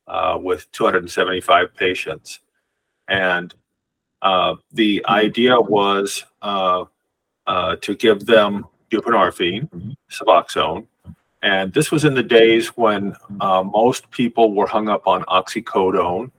uh, 0.08 0.38
with 0.40 0.70
275 0.72 1.74
patients. 1.74 2.40
And 3.08 3.54
uh, 4.22 4.56
the 4.72 5.04
idea 5.08 5.60
was 5.60 6.24
uh, 6.42 6.84
uh, 7.46 7.76
to 7.76 7.94
give 7.94 8.26
them 8.26 8.66
buprenorphine, 8.90 9.96
Suboxone, 10.10 10.86
And 11.42 11.72
this 11.72 11.90
was 11.90 12.04
in 12.04 12.14
the 12.14 12.22
days 12.22 12.68
when 12.68 13.16
uh, 13.40 13.62
most 13.62 14.10
people 14.10 14.54
were 14.54 14.66
hung 14.66 14.88
up 14.88 15.06
on 15.06 15.24
oxycodone 15.24 16.30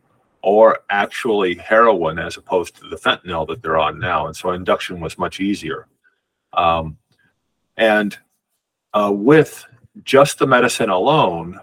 or 0.41 0.79
actually 0.89 1.55
heroin 1.55 2.19
as 2.19 2.37
opposed 2.37 2.75
to 2.75 2.87
the 2.87 2.95
fentanyl 2.95 3.47
that 3.47 3.61
they're 3.61 3.79
on 3.79 3.99
now. 3.99 4.27
And 4.27 4.35
so 4.35 4.51
induction 4.51 4.99
was 4.99 5.17
much 5.17 5.39
easier. 5.39 5.87
Um, 6.53 6.97
and 7.77 8.17
uh, 8.93 9.11
with 9.11 9.65
just 10.03 10.39
the 10.39 10.47
medicine 10.47 10.89
alone, 10.89 11.59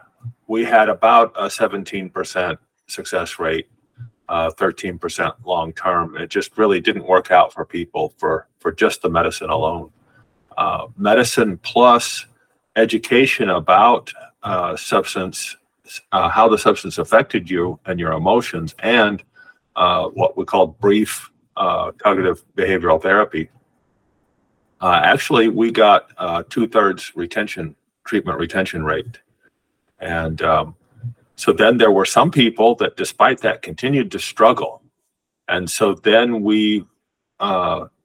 we 0.46 0.64
had 0.64 0.88
about 0.88 1.32
a 1.36 1.46
17% 1.46 2.58
success 2.88 3.38
rate, 3.38 3.68
uh, 4.28 4.50
13% 4.50 5.32
long 5.44 5.72
term. 5.72 6.16
It 6.16 6.28
just 6.28 6.58
really 6.58 6.80
didn't 6.80 7.06
work 7.06 7.30
out 7.30 7.52
for 7.52 7.64
people 7.64 8.14
for, 8.18 8.48
for 8.58 8.72
just 8.72 9.02
the 9.02 9.10
medicine 9.10 9.50
alone. 9.50 9.90
Uh, 10.56 10.86
medicine 10.96 11.58
plus 11.58 12.26
education 12.76 13.50
about 13.50 14.12
uh, 14.42 14.76
substance 14.76 15.56
uh, 16.10 16.28
how 16.28 16.48
the 16.48 16.56
substance 16.56 16.98
affected 16.98 17.50
you 17.50 17.78
and 17.86 18.00
your 18.00 18.12
emotions, 18.12 18.74
and 18.78 19.22
uh, 19.76 20.06
what 20.08 20.36
we 20.36 20.44
call 20.44 20.66
brief 20.66 21.30
uh, 21.56 21.92
cognitive 21.92 22.42
behavioral 22.56 23.00
therapy. 23.00 23.50
Uh, 24.80 25.00
actually, 25.04 25.48
we 25.48 25.70
got 25.70 26.08
two 26.48 26.66
thirds 26.66 27.12
retention 27.14 27.76
treatment 28.04 28.38
retention 28.38 28.84
rate, 28.84 29.18
and 30.00 30.40
um, 30.42 30.74
so 31.36 31.52
then 31.52 31.76
there 31.76 31.90
were 31.92 32.06
some 32.06 32.30
people 32.30 32.74
that, 32.76 32.96
despite 32.96 33.40
that, 33.40 33.60
continued 33.62 34.10
to 34.12 34.18
struggle, 34.18 34.82
and 35.48 35.70
so 35.70 35.94
then 35.94 36.42
we. 36.42 36.84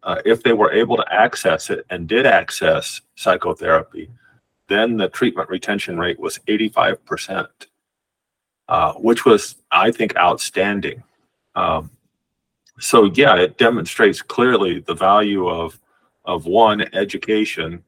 Uh, 0.07 0.21
if 0.25 0.41
they 0.41 0.53
were 0.53 0.71
able 0.71 0.97
to 0.97 1.13
access 1.13 1.69
it 1.69 1.85
and 1.91 2.07
did 2.07 2.25
access 2.25 3.01
psychotherapy, 3.15 4.09
then 4.67 4.97
the 4.97 5.09
treatment 5.09 5.49
retention 5.49 5.99
rate 5.99 6.19
was 6.19 6.39
85%. 6.47 7.47
Uh, 8.69 8.91
which 8.95 9.23
was, 9.23 9.55
I 9.71 9.91
think, 9.91 10.13
outstanding. 10.17 11.01
Um, 11.55 11.89
so 12.79 13.05
yeah, 13.13 13.37
it 13.37 13.57
demonstrates 13.57 14.21
clearly 14.21 14.79
the 14.79 14.93
value 14.93 15.47
of 15.47 15.79
of 16.25 16.45
one 16.45 16.81
education 16.93 17.81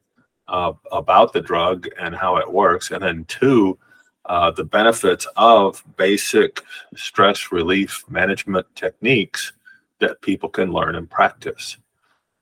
uh, 0.48 0.72
about 0.90 1.34
the 1.34 1.40
drug 1.42 1.86
and 1.98 2.16
how 2.16 2.38
it 2.38 2.50
works, 2.50 2.90
and 2.90 3.02
then 3.02 3.26
two, 3.26 3.78
uh, 4.24 4.50
the 4.50 4.64
benefits 4.64 5.26
of 5.36 5.84
basic 5.98 6.62
stress 6.96 7.52
relief 7.52 8.02
management 8.08 8.66
techniques 8.74 9.52
that 9.98 10.22
people 10.22 10.48
can 10.48 10.72
learn 10.72 10.94
and 10.94 11.10
practice. 11.10 11.76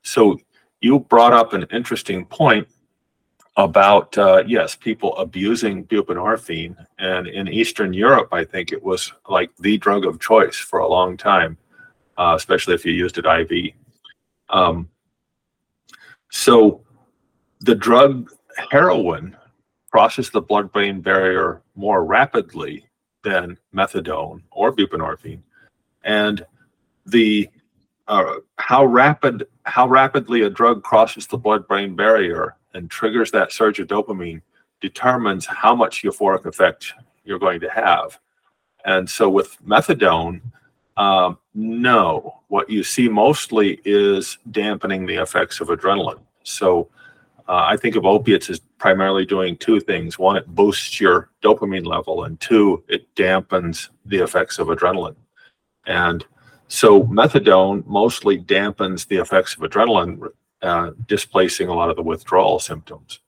So 0.09 0.41
you 0.81 1.01
brought 1.01 1.35
up 1.35 1.53
an 1.53 1.67
interesting 1.71 2.25
point 2.25 2.67
about 3.59 4.17
uh, 4.17 4.43
yes, 4.47 4.75
people 4.75 5.15
abusing 5.19 5.85
buprenorphine, 5.85 6.75
and 6.99 7.27
in 7.27 7.47
Eastern 7.49 7.93
Europe, 7.93 8.29
I 8.33 8.45
think 8.45 8.73
it 8.73 8.83
was 8.83 9.13
like 9.29 9.51
the 9.59 9.77
drug 9.77 10.07
of 10.07 10.19
choice 10.19 10.57
for 10.57 10.79
a 10.79 10.89
long 10.89 11.19
time, 11.19 11.59
uh, 12.17 12.33
especially 12.37 12.75
if 12.75 12.87
you 12.87 12.93
used 12.93 13.19
it 13.19 13.27
IV. 13.27 13.75
Um, 14.49 14.89
so, 16.31 16.81
the 17.61 17.75
drug 17.75 18.31
heroin 18.71 19.37
crosses 19.91 20.31
the 20.31 20.41
blood-brain 20.41 21.03
barrier 21.03 21.61
more 21.75 22.05
rapidly 22.05 22.87
than 23.25 23.59
methadone 23.75 24.41
or 24.53 24.73
buprenorphine, 24.73 25.43
and 26.03 26.47
the 27.05 27.51
uh, 28.09 28.37
how 28.57 28.87
rapid 28.87 29.47
how 29.69 29.87
rapidly 29.87 30.43
a 30.43 30.51
drug 30.51 30.83
crosses 30.83 31.27
the 31.27 31.37
blood-brain 31.37 31.95
barrier 31.95 32.57
and 32.75 32.91
triggers 32.91 33.31
that 33.31 33.53
surge 33.53 33.79
of 33.81 33.89
dopamine 33.89 34.41
determines 34.81 35.47
how 35.47 35.75
much 35.75 36.03
euphoric 36.03 36.47
effect 36.47 36.95
you're 37.25 37.39
going 37.39 37.61
to 37.61 37.71
have. 37.71 38.19
And 38.85 39.09
so 39.09 39.29
with 39.29 39.59
methadone, 39.67 40.41
um, 40.97 41.39
no, 41.55 42.41
what 42.49 42.71
you 42.71 42.83
see 42.83 43.09
mostly 43.09 43.81
is 43.85 44.39
dampening 44.51 45.07
the 45.07 45.17
effects 45.17 45.61
of 45.61 45.69
adrenaline. 45.69 46.21
So 46.43 46.89
uh, 47.49 47.67
I 47.73 47.77
think 47.77 47.97
of 47.97 48.05
opiates 48.05 48.51
as 48.51 48.61
primarily 48.79 49.27
doing 49.27 49.57
two 49.57 49.81
things. 49.81 50.19
One, 50.19 50.37
it 50.37 50.47
boosts 50.47 51.01
your 51.01 51.31
dopamine 51.43 51.87
level, 51.87 52.25
and 52.25 52.41
two, 52.41 52.83
it 52.89 53.15
dampens 53.15 53.89
the 54.07 54.19
effects 54.19 54.59
of 54.59 54.69
adrenaline. 54.69 55.17
And 55.87 56.25
so 56.69 57.05
methadone 57.05 57.85
mostly 57.87 58.39
dampens 58.39 59.07
the 59.07 59.17
effects 59.17 59.55
of 59.55 59.61
adrenaline, 59.61 60.21
uh, 60.63 60.91
displacing 61.07 61.69
a 61.69 61.75
lot 61.75 61.91
of 61.91 61.97
the 61.97 62.03
withdrawal 62.03 62.59
symptoms. 62.59 63.21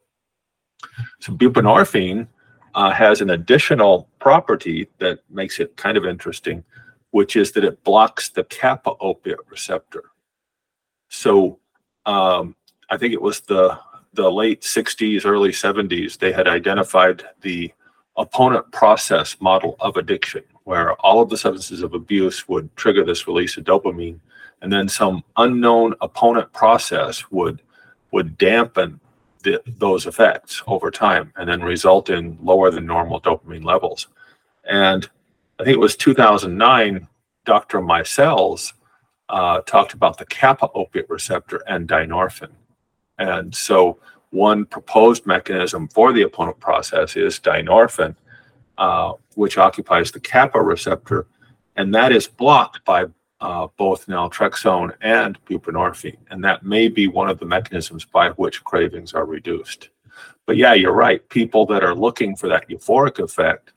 So 1.20 1.32
buprenorphine 1.32 2.28
uh, 2.74 2.90
has 2.92 3.20
an 3.20 3.30
additional 3.30 4.08
property 4.18 4.88
that 4.98 5.20
makes 5.30 5.58
it 5.58 5.76
kind 5.76 5.96
of 5.96 6.04
interesting, 6.04 6.64
which 7.10 7.36
is 7.36 7.52
that 7.52 7.64
it 7.64 7.82
blocks 7.82 8.28
the 8.28 8.44
kappa 8.44 8.92
opiate 9.00 9.40
receptor. 9.48 10.04
So 11.08 11.58
um, 12.06 12.54
I 12.88 12.96
think 12.96 13.12
it 13.12 13.22
was 13.22 13.40
the 13.40 13.78
the 14.12 14.30
late 14.30 14.62
60s, 14.62 15.24
early 15.24 15.50
70s, 15.50 16.18
they 16.18 16.32
had 16.32 16.48
identified 16.48 17.24
the 17.42 17.72
opponent 18.16 18.70
process 18.72 19.36
model 19.40 19.76
of 19.80 19.96
addiction, 19.96 20.42
where 20.64 20.94
all 20.94 21.20
of 21.20 21.30
the 21.30 21.38
substances 21.38 21.82
of 21.82 21.94
abuse 21.94 22.48
would 22.48 22.74
trigger 22.76 23.04
this 23.04 23.26
release 23.26 23.56
of 23.56 23.64
dopamine 23.64 24.20
and 24.62 24.72
then 24.72 24.88
some 24.88 25.24
unknown 25.36 25.94
opponent 26.00 26.52
process 26.52 27.30
would 27.30 27.62
would 28.12 28.36
dampen 28.38 29.00
the, 29.42 29.62
those 29.78 30.06
effects 30.06 30.62
over 30.66 30.90
time 30.90 31.32
and 31.36 31.48
then 31.48 31.62
result 31.62 32.10
in 32.10 32.36
lower 32.42 32.70
than 32.70 32.84
normal 32.84 33.20
dopamine 33.20 33.64
levels. 33.64 34.08
And 34.68 35.08
I 35.58 35.64
think 35.64 35.76
it 35.76 35.80
was 35.80 35.96
2009, 35.96 37.06
Dr. 37.44 37.80
Meisel's 37.80 38.74
uh, 39.28 39.60
talked 39.60 39.92
about 39.92 40.18
the 40.18 40.26
kappa 40.26 40.68
opiate 40.74 41.08
receptor 41.08 41.62
and 41.68 41.88
dynorphin. 41.88 42.50
And 43.18 43.54
so, 43.54 43.98
one 44.30 44.64
proposed 44.64 45.26
mechanism 45.26 45.88
for 45.88 46.12
the 46.12 46.22
opponent 46.22 46.58
process 46.60 47.16
is 47.16 47.40
dynorphin, 47.40 48.14
uh, 48.80 49.12
which 49.34 49.58
occupies 49.58 50.10
the 50.10 50.18
kappa 50.18 50.60
receptor, 50.60 51.26
and 51.76 51.94
that 51.94 52.12
is 52.12 52.26
blocked 52.26 52.82
by 52.86 53.04
uh, 53.42 53.68
both 53.76 54.06
naltrexone 54.06 54.94
and 55.02 55.38
buprenorphine. 55.44 56.16
And 56.30 56.42
that 56.44 56.64
may 56.64 56.88
be 56.88 57.06
one 57.06 57.28
of 57.28 57.38
the 57.38 57.44
mechanisms 57.44 58.06
by 58.06 58.30
which 58.30 58.64
cravings 58.64 59.12
are 59.12 59.26
reduced. 59.26 59.90
But 60.46 60.56
yeah, 60.56 60.72
you're 60.72 60.94
right. 60.94 61.26
People 61.28 61.66
that 61.66 61.84
are 61.84 61.94
looking 61.94 62.34
for 62.34 62.48
that 62.48 62.70
euphoric 62.70 63.18
effect, 63.18 63.72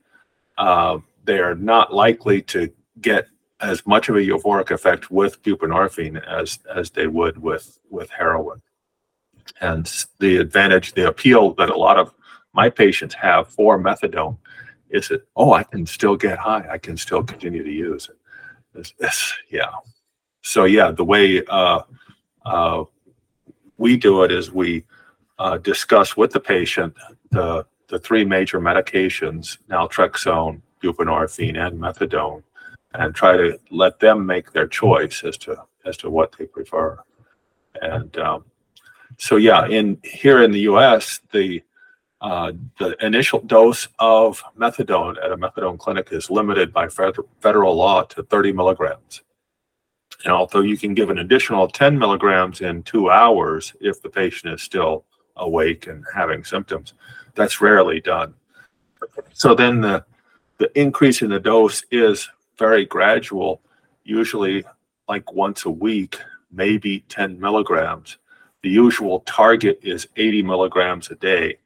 uh, 0.58 1.00
they 1.26 1.40
are 1.40 1.56
not 1.56 1.94
likely 1.94 2.42
to 2.44 2.72
get 3.02 3.28
as 3.60 3.86
much 3.86 4.08
of 4.08 4.16
a 4.16 4.20
euphoric 4.20 4.72
effect 4.72 5.12
with 5.12 5.42
buprenorphine 5.44 6.26
as 6.26 6.60
as 6.74 6.90
they 6.92 7.08
would 7.08 7.38
with 7.38 7.78
with 7.90 8.10
heroin. 8.10 8.62
And 9.60 9.86
the 10.20 10.38
advantage, 10.38 10.94
the 10.94 11.10
appeal 11.10 11.54
that 11.56 11.70
a 11.70 11.78
lot 11.78 12.00
of 12.00 12.14
my 12.54 12.70
patients 12.70 13.16
have 13.16 13.50
for 13.50 13.78
methadone 13.78 14.38
is 14.94 15.10
it 15.12 15.28
oh, 15.36 15.54
I 15.54 15.64
can 15.64 15.86
still 15.86 16.16
get 16.16 16.38
high. 16.38 16.66
I 16.72 16.78
can 16.78 16.96
still 16.96 17.24
continue 17.24 17.64
to 17.64 17.72
use 17.72 18.08
it. 18.10 18.18
This, 18.74 18.94
this, 19.00 19.34
yeah. 19.50 19.72
So 20.44 20.66
yeah, 20.66 20.92
the 20.92 21.04
way 21.04 21.44
uh, 21.48 21.82
uh, 22.46 22.84
we 23.78 23.98
do 23.98 24.24
it 24.24 24.32
is 24.32 24.52
we 24.52 24.86
uh, 25.40 25.58
discuss 25.58 26.16
with 26.16 26.32
the 26.32 26.40
patient 26.40 26.96
the 27.32 27.66
the 27.88 28.00
three 28.00 28.24
major 28.24 28.60
medications: 28.62 29.58
naltrexone, 29.70 30.62
buprenorphine, 30.82 31.58
and 31.58 31.80
methadone, 31.80 32.44
and 32.94 33.16
try 33.16 33.36
to 33.36 33.60
let 33.72 34.00
them 34.00 34.26
make 34.26 34.52
their 34.52 34.68
choice 34.68 35.24
as 35.24 35.38
to 35.40 35.64
as 35.86 35.98
to 35.98 36.10
what 36.10 36.36
they 36.38 36.46
prefer. 36.46 37.00
And 37.82 38.16
um, 38.18 38.46
so 39.18 39.38
yeah, 39.38 39.66
in 39.68 39.98
here 40.04 40.44
in 40.44 40.52
the 40.52 40.62
U.S., 40.62 41.20
the 41.32 41.64
uh, 42.24 42.54
the 42.80 42.96
initial 43.06 43.42
dose 43.42 43.90
of 44.00 44.42
methadone 44.58 45.22
at 45.22 45.34
a 45.34 45.38
methadone 45.38 45.78
clinic 45.78 46.08
is 46.14 46.32
limited 46.32 46.72
by 46.72 46.88
federal, 46.88 47.76
law 47.76 48.02
to 48.02 48.24
30 48.24 48.54
milligrams. 48.54 49.22
And 50.24 50.32
although 50.32 50.62
you 50.62 50.78
can 50.78 50.94
give 50.94 51.10
an 51.10 51.18
additional 51.18 51.68
10 51.68 52.00
milligrams 52.00 52.62
in 52.62 52.82
two 52.84 53.12
hours 53.12 53.74
if 53.82 54.02
the 54.02 54.10
patient 54.10 54.54
is 54.54 54.62
still 54.62 55.04
awake 55.36 55.88
and 55.88 56.06
having 56.16 56.46
symptoms, 56.46 56.94
that's 57.36 57.60
rarely 57.60 58.00
done. 58.00 58.34
So 59.34 59.54
then 59.54 59.82
the, 59.82 60.06
the 60.60 60.72
increase 60.80 61.22
in 61.22 61.30
the 61.30 61.42
dose 61.42 61.84
is 61.92 62.30
very 62.58 62.86
gradual, 62.86 63.60
usually 64.06 64.64
like 65.10 65.34
once 65.34 65.66
a 65.66 65.70
week, 65.70 66.18
maybe 66.54 67.02
10 67.10 67.38
milligrams. 67.38 68.18
The 68.62 68.70
usual 68.70 69.20
target 69.26 69.78
is 69.84 70.08
80 70.16 70.44
milligrams 70.44 71.12
a 71.12 71.16
day 71.16 71.58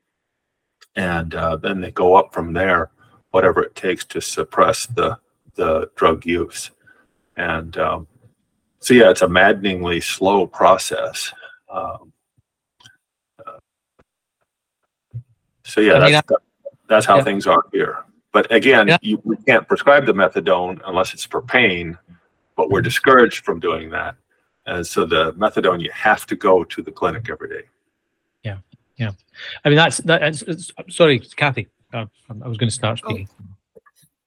and 0.98 1.34
uh, 1.36 1.56
then 1.56 1.80
they 1.80 1.92
go 1.92 2.16
up 2.16 2.34
from 2.34 2.51
there, 2.51 2.92
whatever 3.32 3.63
it 3.63 3.75
takes 3.75 4.04
to 4.06 4.20
suppress 4.20 4.86
the 4.88 5.18
the 5.56 5.89
drug 5.96 6.25
use. 6.25 6.72
And 7.38 7.77
um, 7.77 8.08
so, 8.80 8.94
yeah, 8.94 9.10
it's 9.10 9.22
a 9.22 9.27
maddeningly 9.27 10.01
slow 10.01 10.46
process. 10.46 11.32
Um, 11.70 12.13
uh, 13.46 13.60
So 15.63 15.82
yeah, 15.82 15.94
I 15.94 16.00
mean, 16.00 16.12
that's, 16.13 16.32
that's 16.88 17.06
how 17.06 17.18
yeah. 17.18 17.24
things 17.24 17.48
are 17.48 17.63
here. 17.72 18.06
But 18.32 18.51
again, 18.51 18.88
Yeah. 18.88 18.98
you, 19.01 19.22
we 19.24 19.36
can't 19.38 19.68
prescribe 19.68 20.06
the 20.06 20.13
methadone 20.13 20.80
unless 20.86 21.13
it's 21.13 21.25
for 21.25 21.42
pain, 21.42 21.98
but 22.56 22.70
we're 22.70 22.82
discouraged 22.82 23.44
from 23.44 23.60
doing 23.60 23.89
that. 23.89 24.16
And 24.66 24.86
so 24.86 25.06
the 25.06 25.34
methadone, 25.34 25.82
you 25.82 25.92
have 25.92 26.25
to 26.27 26.36
go 26.36 26.63
to 26.63 26.82
the 26.82 26.92
clinic 26.92 27.30
every 27.30 27.50
day. 27.50 27.63
I 29.63 29.70
mean, 29.70 29.77
that's 29.77 29.98
that. 29.98 30.24
It's, 30.24 30.72
sorry, 30.89 31.20
Kathy. 31.20 31.67
Uh, 31.94 32.06
I 32.29 32.48
was 32.48 32.58
going 32.58 32.70
to 32.70 32.75
start 32.75 33.00
speaking. 33.00 33.29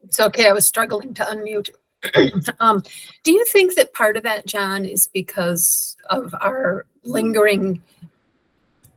It's 0.02 0.21
okay. 0.21 0.49
I 0.49 0.52
was 0.52 0.67
struggling 0.67 1.14
to 1.14 1.25
unmute. 1.25 1.71
um, 2.61 2.83
do 3.23 3.33
you 3.33 3.45
think 3.45 3.75
that 3.75 3.93
part 3.93 4.17
of 4.17 4.23
that, 4.23 4.47
John, 4.47 4.85
is 4.85 5.07
because 5.07 5.97
of 6.09 6.35
our 6.40 6.87
lingering 7.05 7.83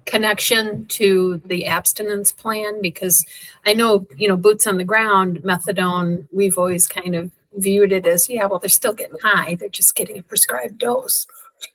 connection 0.06 0.86
to 0.86 1.42
the 1.46 1.66
abstinence 1.66 2.32
plan? 2.32 2.82
Because 2.82 3.26
I 3.66 3.74
know, 3.74 4.08
you 4.18 4.28
know, 4.28 4.38
boots 4.38 4.66
on 4.66 4.78
the 4.78 4.84
ground, 4.84 5.42
methadone, 5.44 6.28
we've 6.32 6.58
always 6.58 6.88
kind 6.88 7.16
of 7.16 7.32
viewed 7.56 7.92
it 7.92 8.08
as, 8.08 8.30
yeah, 8.30 8.46
well, 8.46 8.60
they're 8.60 8.70
still 8.70 8.94
getting 8.94 9.20
high. 9.22 9.56
They're 9.56 9.70
just 9.70 9.96
getting 9.96 10.18
a 10.18 10.24
prescribed 10.24 10.78
dose. 10.78 11.28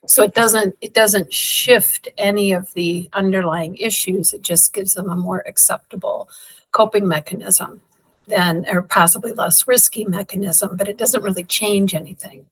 So 0.05 0.23
it 0.23 0.33
doesn't 0.33 0.75
it 0.81 0.93
doesn't 0.93 1.33
shift 1.33 2.07
any 2.17 2.51
of 2.51 2.73
the 2.73 3.09
underlying 3.13 3.75
issues. 3.77 4.33
It 4.33 4.41
just 4.41 4.73
gives 4.73 4.93
them 4.93 5.09
a 5.09 5.15
more 5.15 5.43
acceptable 5.47 6.29
coping 6.71 7.07
mechanism 7.07 7.81
than 8.27 8.65
or 8.69 8.83
possibly 8.83 9.33
less 9.33 9.67
risky 9.67 10.05
mechanism, 10.05 10.77
but 10.77 10.87
it 10.87 10.97
doesn't 10.97 11.23
really 11.23 11.43
change 11.43 11.95
anything. 11.95 12.45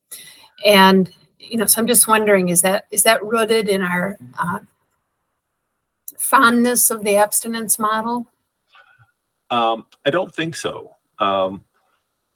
And 0.65 1.11
you 1.39 1.57
know, 1.57 1.65
so 1.65 1.81
I'm 1.81 1.87
just 1.87 2.07
wondering, 2.07 2.49
is 2.49 2.61
that 2.63 2.85
is 2.91 3.03
that 3.03 3.23
rooted 3.23 3.69
in 3.69 3.81
our 3.81 4.17
uh, 4.37 4.59
fondness 6.17 6.91
of 6.91 7.03
the 7.03 7.15
abstinence 7.15 7.79
model? 7.79 8.27
Um, 9.49 9.85
I 10.05 10.09
don't 10.09 10.33
think 10.33 10.55
so. 10.55 10.95
Um, 11.19 11.63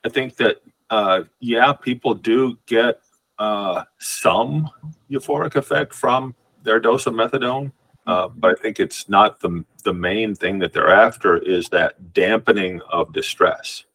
I 0.06 0.10
think 0.10 0.38
that, 0.38 0.62
uh, 0.90 1.24
yeah, 1.40 1.74
people 1.74 2.14
do 2.14 2.58
get 2.66 3.02
uh, 3.42 3.84
some 3.98 4.70
euphoric 5.10 5.56
effect 5.56 5.96
from 5.96 6.36
their 6.62 6.80
dose 6.80 7.08
of 7.08 7.16
methadone, 7.16 7.72
uh, 8.06 8.28
but 8.28 8.52
I 8.52 8.62
think 8.62 8.80
it's 8.80 9.10
not 9.10 9.40
the 9.40 9.66
the 9.84 9.94
main 9.94 10.36
thing 10.36 10.60
that 10.60 10.74
they're 10.74 10.94
after 10.94 11.38
is 11.40 11.68
that 11.70 12.14
dampening 12.14 12.82
of 12.92 13.12
distress. 13.14 13.86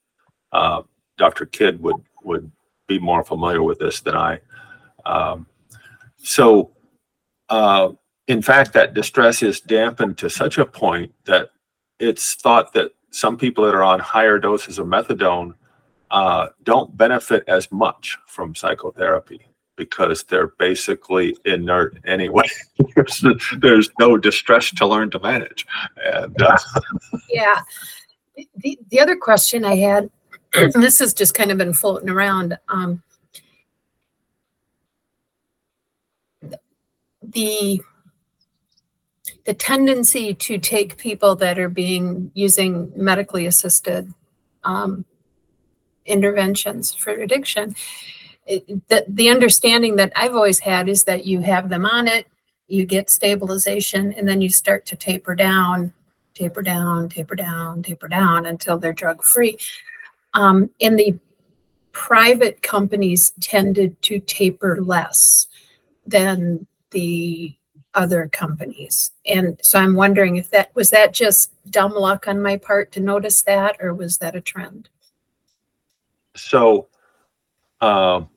Uh, 0.51 0.83
Dr. 1.17 1.47
Kidd 1.47 1.81
would 1.81 2.03
would 2.25 2.51
be 2.89 2.99
more 2.99 3.23
familiar 3.23 3.63
with 3.63 3.79
this 3.79 4.01
than 4.01 4.17
I. 4.17 4.41
Um, 5.05 5.47
so, 6.17 6.73
uh, 7.49 7.91
in 8.27 8.43
fact, 8.43 8.73
that 8.73 8.95
distress 8.95 9.45
is 9.45 9.61
dampened 9.61 10.19
to 10.19 10.29
such 10.29 10.59
a 10.59 10.67
point 10.67 11.15
that 11.27 11.51
it's 12.01 12.35
thought 12.35 12.73
that 12.73 12.91
some 13.13 13.37
people 13.37 13.65
that 13.65 13.77
are 13.77 13.85
on 13.85 14.01
higher 14.01 14.41
doses 14.41 14.81
of 14.81 14.89
methadone 14.89 15.55
uh, 16.11 16.49
don't 16.63 16.97
benefit 16.97 17.45
as 17.49 17.71
much 17.73 18.19
from 18.27 18.55
psychotherapy 18.55 19.47
because 19.77 20.25
they're 20.25 20.53
basically 20.59 21.37
inert 21.45 21.99
anyway. 22.07 22.49
there's, 22.95 23.25
there's 23.59 23.91
no 23.99 24.17
distress 24.17 24.71
to 24.71 24.87
learn 24.87 25.11
to 25.11 25.21
manage. 25.21 25.67
And 26.03 26.41
uh, 26.41 26.57
Yeah. 27.31 27.61
The, 28.57 28.79
the 28.91 29.01
other 29.01 29.17
question 29.17 29.65
I 29.65 29.77
had, 29.77 30.11
this 30.75 30.99
has 30.99 31.13
just 31.13 31.35
kind 31.35 31.51
of 31.51 31.59
been 31.59 31.73
floating 31.73 32.09
around, 32.09 32.59
um, 32.69 33.03
the 37.23 37.81
the 39.45 39.55
tendency 39.55 40.35
to 40.35 40.59
take 40.59 40.97
people 40.97 41.37
that 41.37 41.59
are 41.59 41.69
being 41.69 42.31
using 42.35 42.93
medically 42.97 43.47
assisted 43.47 44.13
um, 44.65 45.05
interventions 46.07 46.95
for 46.95 47.11
addiction. 47.11 47.77
It, 48.47 48.89
the, 48.89 49.05
the 49.09 49.29
understanding 49.29 49.97
that 49.97 50.13
I've 50.15 50.35
always 50.35 50.61
had 50.61 50.89
is 50.89 51.05
that 51.05 51.27
you 51.27 51.41
have 51.41 51.69
them 51.69 51.85
on 51.85 52.07
it, 52.07 52.27
you 52.69 52.87
get 52.87 53.11
stabilization, 53.11 54.13
and 54.13 54.29
then 54.29 54.41
you 54.41 54.49
start 54.49 54.87
to 54.87 54.97
taper 54.97 55.35
down 55.35 55.93
taper 56.37 56.63
down, 56.63 57.09
taper 57.09 57.35
down, 57.35 57.83
taper 57.83 58.09
down 58.09 58.47
until 58.47 58.79
they're 58.79 58.93
drug 58.93 59.23
free. 59.23 59.59
Um, 60.35 60.71
and 60.81 60.99
the 60.99 61.19
private 61.93 62.61
companies 62.63 63.31
tended 63.41 64.01
to 64.03 64.21
taper 64.21 64.83
less 64.83 65.49
than 66.07 66.67
the 66.91 67.57
other 67.95 68.29
companies. 68.29 69.13
And 69.25 69.59
so 69.63 69.79
I'm 69.79 69.95
wondering 69.95 70.37
if 70.37 70.51
that 70.51 70.75
was 70.75 70.91
that 70.91 71.15
just 71.15 71.53
dumb 71.71 71.95
luck 71.95 72.29
on 72.29 72.43
my 72.43 72.59
part 72.59 72.93
to 72.93 73.01
notice 73.01 73.43
that, 73.43 73.77
or 73.81 73.95
was 73.95 74.19
that 74.19 74.37
a 74.37 74.41
trend? 74.43 74.91
So 76.37 76.89
um, 77.81 78.29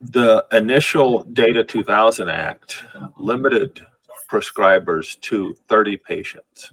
the 0.00 0.44
initial 0.52 1.22
Data 1.24 1.62
2000 1.62 2.28
Act 2.28 2.84
limited 3.18 3.84
prescribers 4.30 5.20
to 5.20 5.54
30 5.68 5.96
patients. 5.98 6.72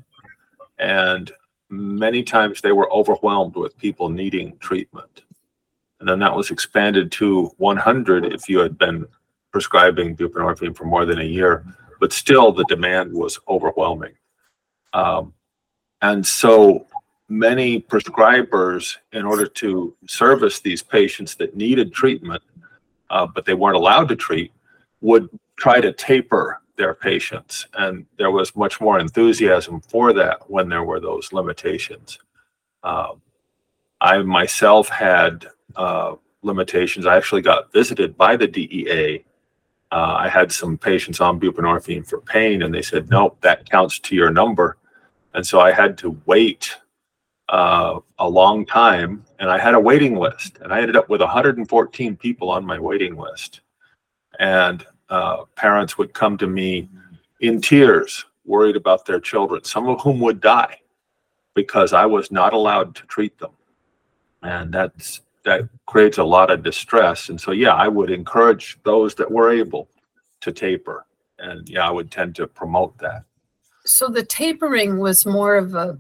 And 0.80 1.32
many 1.70 2.24
times 2.24 2.62
they 2.62 2.72
were 2.72 2.92
overwhelmed 2.92 3.56
with 3.56 3.78
people 3.78 4.10
needing 4.10 4.58
treatment. 4.60 5.24
And 6.00 6.08
then 6.08 6.20
that 6.20 6.36
was 6.36 6.50
expanded 6.50 7.12
to 7.14 7.52
100 7.58 8.34
if 8.34 8.48
you 8.48 8.60
had 8.60 8.78
been 8.78 9.06
prescribing 9.52 10.16
buprenorphine 10.16 10.76
for 10.76 10.86
more 10.86 11.06
than 11.06 11.20
a 11.20 11.24
year, 11.24 11.66
but 12.00 12.14
still 12.14 12.52
the 12.52 12.66
demand 12.66 13.12
was 13.12 13.40
overwhelming. 13.48 14.14
Um, 14.94 15.34
and 16.02 16.26
so 16.26 16.88
many 17.30 17.80
prescribers, 17.80 18.98
in 19.14 19.24
order 19.24 19.46
to 19.46 19.96
service 20.08 20.60
these 20.60 20.82
patients 20.82 21.36
that 21.36 21.56
needed 21.56 21.94
treatment, 21.94 22.42
uh, 23.10 23.28
but 23.28 23.46
they 23.46 23.54
weren't 23.54 23.76
allowed 23.76 24.08
to 24.10 24.16
treat, 24.16 24.52
would 25.02 25.30
try 25.56 25.80
to 25.80 25.94
taper 25.94 26.62
their 26.76 26.94
patients. 26.94 27.68
And 27.76 28.06
there 28.18 28.32
was 28.32 28.56
much 28.56 28.82
more 28.82 29.00
enthusiasm 29.00 29.82
for 29.82 30.14
that 30.14 30.50
when 30.50 30.70
there 30.70 30.84
were 30.84 31.00
those 31.00 31.32
limitations. 31.32 32.18
Um, 32.84 33.22
I 34.02 34.20
myself 34.20 34.88
had 34.88 35.48
uh, 35.76 36.16
limitations. 36.42 37.06
I 37.06 37.18
actually 37.18 37.42
got 37.42 37.72
visited 37.74 38.18
by 38.18 38.38
the 38.38 38.48
DEA. 38.48 39.26
Uh, 39.92 40.16
I 40.18 40.30
had 40.30 40.52
some 40.52 40.78
patients 40.78 41.20
on 41.20 41.40
buprenorphine 41.40 42.08
for 42.08 42.22
pain, 42.22 42.62
and 42.64 42.74
they 42.74 42.82
said, 42.82 43.10
nope, 43.10 43.38
that 43.42 43.70
counts 43.70 44.00
to 44.00 44.16
your 44.16 44.32
number. 44.32 44.78
And 45.34 45.46
so 45.46 45.60
I 45.60 45.72
had 45.72 45.98
to 46.00 46.20
wait 46.26 46.76
uh, 47.50 48.00
a 48.20 48.30
long 48.30 48.66
time, 48.66 49.26
and 49.40 49.50
I 49.50 49.58
had 49.58 49.74
a 49.74 49.80
waiting 49.80 50.16
list, 50.16 50.60
and 50.62 50.72
I 50.72 50.80
ended 50.82 50.96
up 50.96 51.10
with 51.10 51.20
114 51.20 52.16
people 52.16 52.50
on 52.50 52.66
my 52.66 52.80
waiting 52.80 53.18
list. 53.18 53.62
And 54.40 54.86
uh, 55.10 55.46
parents 55.56 55.98
would 55.98 56.14
come 56.14 56.38
to 56.38 56.48
me 56.48 56.90
in 57.42 57.60
tears, 57.60 58.26
worried 58.46 58.76
about 58.76 59.06
their 59.06 59.20
children, 59.20 59.64
some 59.64 59.88
of 59.88 60.00
whom 60.02 60.20
would 60.20 60.40
die 60.40 60.78
because 61.56 61.92
I 61.92 62.06
was 62.06 62.32
not 62.32 62.54
allowed 62.54 62.96
to 62.96 63.04
treat 63.08 63.38
them. 63.40 63.52
And 64.44 64.74
that's 64.74 65.22
that 65.44 65.68
creates 65.88 66.20
a 66.20 66.24
lot 66.24 66.52
of 66.52 66.64
distress. 66.64 67.30
And 67.30 67.40
so, 67.40 67.52
yeah, 67.52 67.74
I 67.74 67.88
would 67.88 68.12
encourage 68.12 68.78
those 68.84 69.16
that 69.16 69.30
were 69.30 69.52
able 69.52 69.90
to 70.42 70.52
taper. 70.52 71.06
And 71.40 71.68
yeah, 71.68 71.88
I 71.88 71.92
would 71.92 72.12
tend 72.12 72.36
to 72.36 72.46
promote 72.46 72.98
that. 73.00 73.24
So 73.86 74.10
the 74.10 74.24
tapering 74.24 75.00
was 75.00 75.26
more 75.26 75.56
of 75.56 75.74
a 75.74 75.98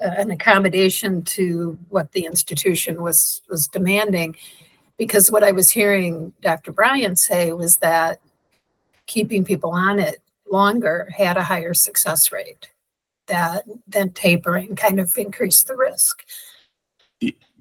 an 0.00 0.30
accommodation 0.30 1.22
to 1.22 1.78
what 1.88 2.10
the 2.12 2.24
institution 2.24 3.02
was 3.02 3.42
was 3.48 3.68
demanding 3.68 4.34
because 4.98 5.30
what 5.30 5.44
I 5.44 5.52
was 5.52 5.70
hearing 5.70 6.32
Dr. 6.42 6.72
Brian 6.72 7.16
say 7.16 7.52
was 7.52 7.76
that 7.78 8.20
keeping 9.06 9.44
people 9.44 9.70
on 9.70 9.98
it 9.98 10.20
longer 10.50 11.08
had 11.16 11.36
a 11.36 11.42
higher 11.44 11.74
success 11.74 12.32
rate 12.32 12.70
that 13.26 13.64
than 13.88 14.10
tapering 14.12 14.74
kind 14.76 14.98
of 15.00 15.16
increased 15.18 15.66
the 15.68 15.76
risk. 15.76 16.24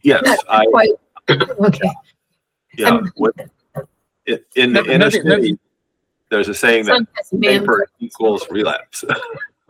Yes, 0.02 0.22
Not 0.24 0.40
I, 0.50 0.66
quite 0.68 0.92
okay. 1.30 1.90
yeah. 2.78 2.88
I'm- 2.88 3.12
what- 3.16 3.36
in- 4.26 4.40
In 4.56 4.74
the 4.74 4.82
Maybe- 4.84 4.94
inner 4.94 5.06
maybe- 5.12 5.24
maybe- 5.28 5.42
city, 5.48 5.60
there's 6.30 6.48
a 6.50 6.54
saying 6.54 6.86
that 6.86 7.06
Sometimes 7.26 7.44
taper 7.44 7.88
equals 8.00 8.48
relapse. 8.50 9.04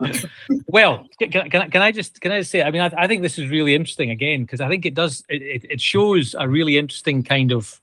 Well, 0.66 1.06
can, 1.18 1.30
can, 1.50 1.70
can 1.70 1.82
I- 1.82 1.92
just 1.92 2.20
can 2.20 2.32
I 2.32 2.38
just 2.40 2.50
say? 2.50 2.62
I 2.62 2.70
mean, 2.70 2.82
I, 2.82 2.90
I 2.96 3.06
think 3.06 3.22
this 3.22 3.38
is 3.38 3.48
really 3.50 3.74
interesting 3.74 4.10
again 4.10 4.42
because 4.42 4.60
I 4.60 4.68
think 4.68 4.86
it 4.86 4.94
does 4.94 5.24
it, 5.28 5.42
it, 5.42 5.64
it 5.72 5.80
shows 5.80 6.34
a 6.38 6.48
really 6.48 6.78
interesting 6.78 7.22
kind 7.22 7.52
of 7.52 7.80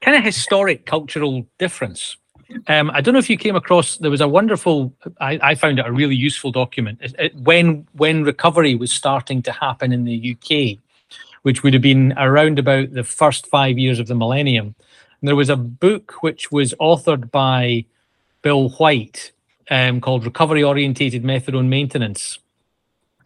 kind 0.00 0.16
of 0.16 0.24
historic 0.24 0.86
cultural 0.86 1.46
difference. 1.58 2.16
Um, 2.66 2.90
I 2.92 3.00
don't 3.00 3.12
know 3.14 3.20
if 3.20 3.30
you 3.30 3.36
came 3.36 3.54
across. 3.54 3.96
There 3.98 4.10
was 4.10 4.20
a 4.20 4.28
wonderful. 4.28 4.92
I, 5.20 5.38
I 5.42 5.54
found 5.54 5.78
it 5.78 5.86
a 5.86 5.92
really 5.92 6.16
useful 6.16 6.50
document 6.50 6.98
It- 7.02 7.14
it- 7.18 7.36
when 7.36 7.86
when 7.92 8.24
recovery 8.24 8.74
was 8.74 8.90
starting 8.92 9.42
to 9.42 9.52
happen 9.52 9.92
in 9.92 10.04
the 10.04 10.36
UK, 10.36 10.78
which 11.42 11.62
would 11.62 11.74
have 11.74 11.82
been 11.82 12.12
around 12.16 12.58
about 12.58 12.92
the 12.92 13.04
first 13.04 13.46
five 13.46 13.78
years 13.78 13.98
of 13.98 14.06
the 14.08 14.14
millennium. 14.16 14.74
And 15.20 15.28
there 15.28 15.36
was 15.36 15.50
a 15.50 15.56
book 15.56 16.22
which 16.22 16.50
was 16.50 16.74
authored 16.80 17.30
by 17.30 17.84
Bill 18.42 18.70
White, 18.70 19.32
um, 19.70 20.00
called 20.00 20.24
Recovery 20.24 20.62
Orientated 20.62 21.22
Methadone 21.22 21.68
Maintenance, 21.68 22.38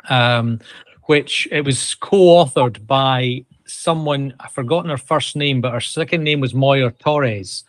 um, 0.09 0.61
which 1.05 1.49
it 1.51 1.65
was 1.65 1.95
co-authored 1.95 2.87
by 2.87 3.45
someone 3.67 4.35
I've 4.41 4.53
forgotten 4.53 4.91
her 4.91 4.99
first 4.99 5.37
name, 5.37 5.61
but 5.61 5.73
her 5.73 5.81
second 5.81 6.23
name 6.23 6.41
was 6.41 6.53
Mojer-Torres, 6.53 7.65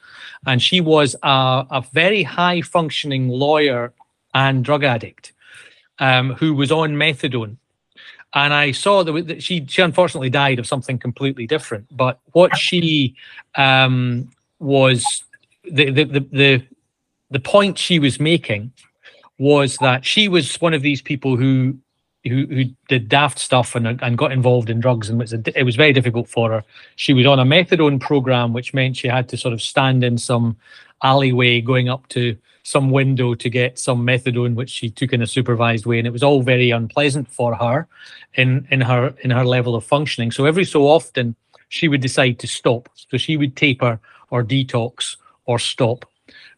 and 0.46 0.62
she 0.62 0.82
was 0.82 1.16
a, 1.24 1.66
a 1.72 1.86
very 1.94 2.24
high 2.24 2.62
functioning 2.62 3.30
lawyer 3.30 3.94
and 4.34 4.64
drug 4.64 4.84
addict 4.84 5.32
um, 6.00 6.34
who 6.34 6.54
was 6.54 6.72
on 6.72 6.92
methadone. 6.92 7.58
And 8.34 8.54
I 8.54 8.72
saw 8.72 9.04
that 9.04 9.42
she 9.42 9.66
she 9.66 9.82
unfortunately 9.82 10.30
died 10.30 10.60
of 10.60 10.68
something 10.68 10.98
completely 11.00 11.48
different. 11.48 11.86
But 11.90 12.20
what 12.34 12.58
she 12.58 13.16
um, 13.56 14.30
was 14.60 15.24
the, 15.64 15.90
the 15.90 16.04
the 16.04 16.20
the 16.20 16.64
the 17.30 17.40
point 17.40 17.78
she 17.78 18.00
was 18.00 18.20
making 18.20 18.72
was 19.38 19.78
that 19.78 20.06
she 20.06 20.28
was 20.28 20.56
one 20.58 20.74
of 20.74 20.82
these 20.82 21.02
people 21.02 21.36
who 21.36 21.78
who, 22.24 22.48
who 22.48 22.64
did 22.88 23.08
daft 23.08 23.38
stuff 23.38 23.76
and, 23.76 24.02
and 24.02 24.18
got 24.18 24.32
involved 24.32 24.72
in 24.72 24.80
drugs 24.80 25.10
and 25.10 25.22
it 25.22 25.24
was, 25.24 25.34
a, 25.34 25.60
it 25.60 25.64
was 25.64 25.76
very 25.76 25.94
difficult 25.94 26.28
for 26.28 26.50
her. 26.50 26.64
She 26.96 27.14
was 27.14 27.28
on 27.28 27.38
a 27.38 27.46
methadone 27.46 28.00
program, 28.02 28.52
which 28.52 28.74
meant 28.74 28.98
she 28.98 29.08
had 29.08 29.30
to 29.30 29.38
sort 29.38 29.54
of 29.54 29.62
stand 29.62 30.04
in 30.04 30.18
some 30.18 30.58
alleyway 31.04 31.62
going 31.62 31.88
up 31.88 32.08
to 32.10 32.36
some 32.64 32.90
window 32.90 33.36
to 33.36 33.50
get 33.50 33.78
some 33.78 34.06
methadone, 34.06 34.56
which 34.56 34.72
she 34.72 34.90
took 34.90 35.14
in 35.14 35.22
a 35.22 35.28
supervised 35.28 35.86
way, 35.86 36.00
and 36.00 36.08
it 36.08 36.14
was 36.14 36.24
all 36.24 36.42
very 36.42 36.72
unpleasant 36.72 37.32
for 37.32 37.56
her 37.56 37.88
in 38.34 38.68
in 38.72 38.82
her 38.82 39.14
in 39.22 39.30
her 39.30 39.46
level 39.46 39.76
of 39.76 39.84
functioning. 39.84 40.32
So 40.32 40.46
every 40.46 40.66
so 40.66 40.88
often 40.88 41.36
she 41.70 41.88
would 41.88 42.02
decide 42.02 42.40
to 42.40 42.48
stop. 42.48 42.90
So 42.96 43.18
she 43.18 43.38
would 43.38 43.56
taper 43.56 44.00
or 44.32 44.44
detox 44.44 45.16
or 45.46 45.60
stop, 45.60 46.06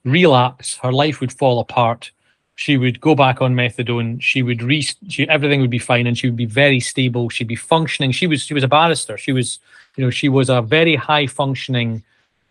relapse. 0.03 0.77
Her 0.77 0.91
life 0.91 1.21
would 1.21 1.33
fall 1.33 1.59
apart. 1.59 2.11
She 2.55 2.75
would 2.75 2.99
go 2.99 3.13
back 3.13 3.41
on 3.41 3.55
methadone. 3.55 4.21
She 4.21 4.41
would 4.41 4.63
re 4.63 4.81
she, 5.07 5.29
everything 5.29 5.61
would 5.61 5.69
be 5.69 5.79
fine 5.79 6.07
and 6.07 6.17
she 6.17 6.27
would 6.27 6.35
be 6.35 6.45
very 6.45 6.79
stable. 6.79 7.29
She'd 7.29 7.47
be 7.47 7.55
functioning. 7.55 8.11
She 8.11 8.25
was 8.25 8.41
she 8.41 8.53
was 8.53 8.63
a 8.63 8.67
barrister. 8.67 9.17
She 9.17 9.31
was 9.31 9.59
you 9.95 10.03
know 10.03 10.09
she 10.09 10.27
was 10.27 10.49
a 10.49 10.61
very 10.61 10.95
high 10.95 11.27
functioning 11.27 12.03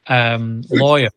um, 0.06 0.62
lawyer. 0.70 1.10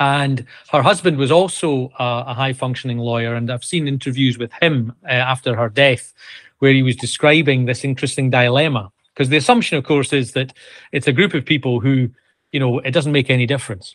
And 0.00 0.46
her 0.72 0.82
husband 0.82 1.18
was 1.18 1.30
also 1.30 1.92
a, 1.98 2.24
a 2.28 2.34
high 2.34 2.52
functioning 2.54 2.98
lawyer. 2.98 3.34
And 3.34 3.50
i've 3.50 3.64
seen 3.64 3.86
interviews 3.86 4.38
with 4.38 4.52
him 4.62 4.94
uh, 5.04 5.08
after 5.08 5.54
her 5.54 5.68
death 5.68 6.12
where 6.58 6.72
he 6.72 6.82
was 6.82 6.96
describing 6.96 7.66
this 7.66 7.84
interesting 7.84 8.30
dilemma. 8.30 8.90
Because 9.12 9.28
the 9.28 9.36
assumption 9.36 9.76
of 9.76 9.84
course 9.84 10.12
is 10.12 10.32
that 10.32 10.54
it's 10.90 11.06
a 11.06 11.12
group 11.12 11.34
of 11.34 11.44
people 11.44 11.80
who 11.80 12.08
you 12.50 12.60
know 12.60 12.78
it 12.78 12.92
doesn't 12.92 13.12
make 13.12 13.28
any 13.28 13.46
difference 13.46 13.94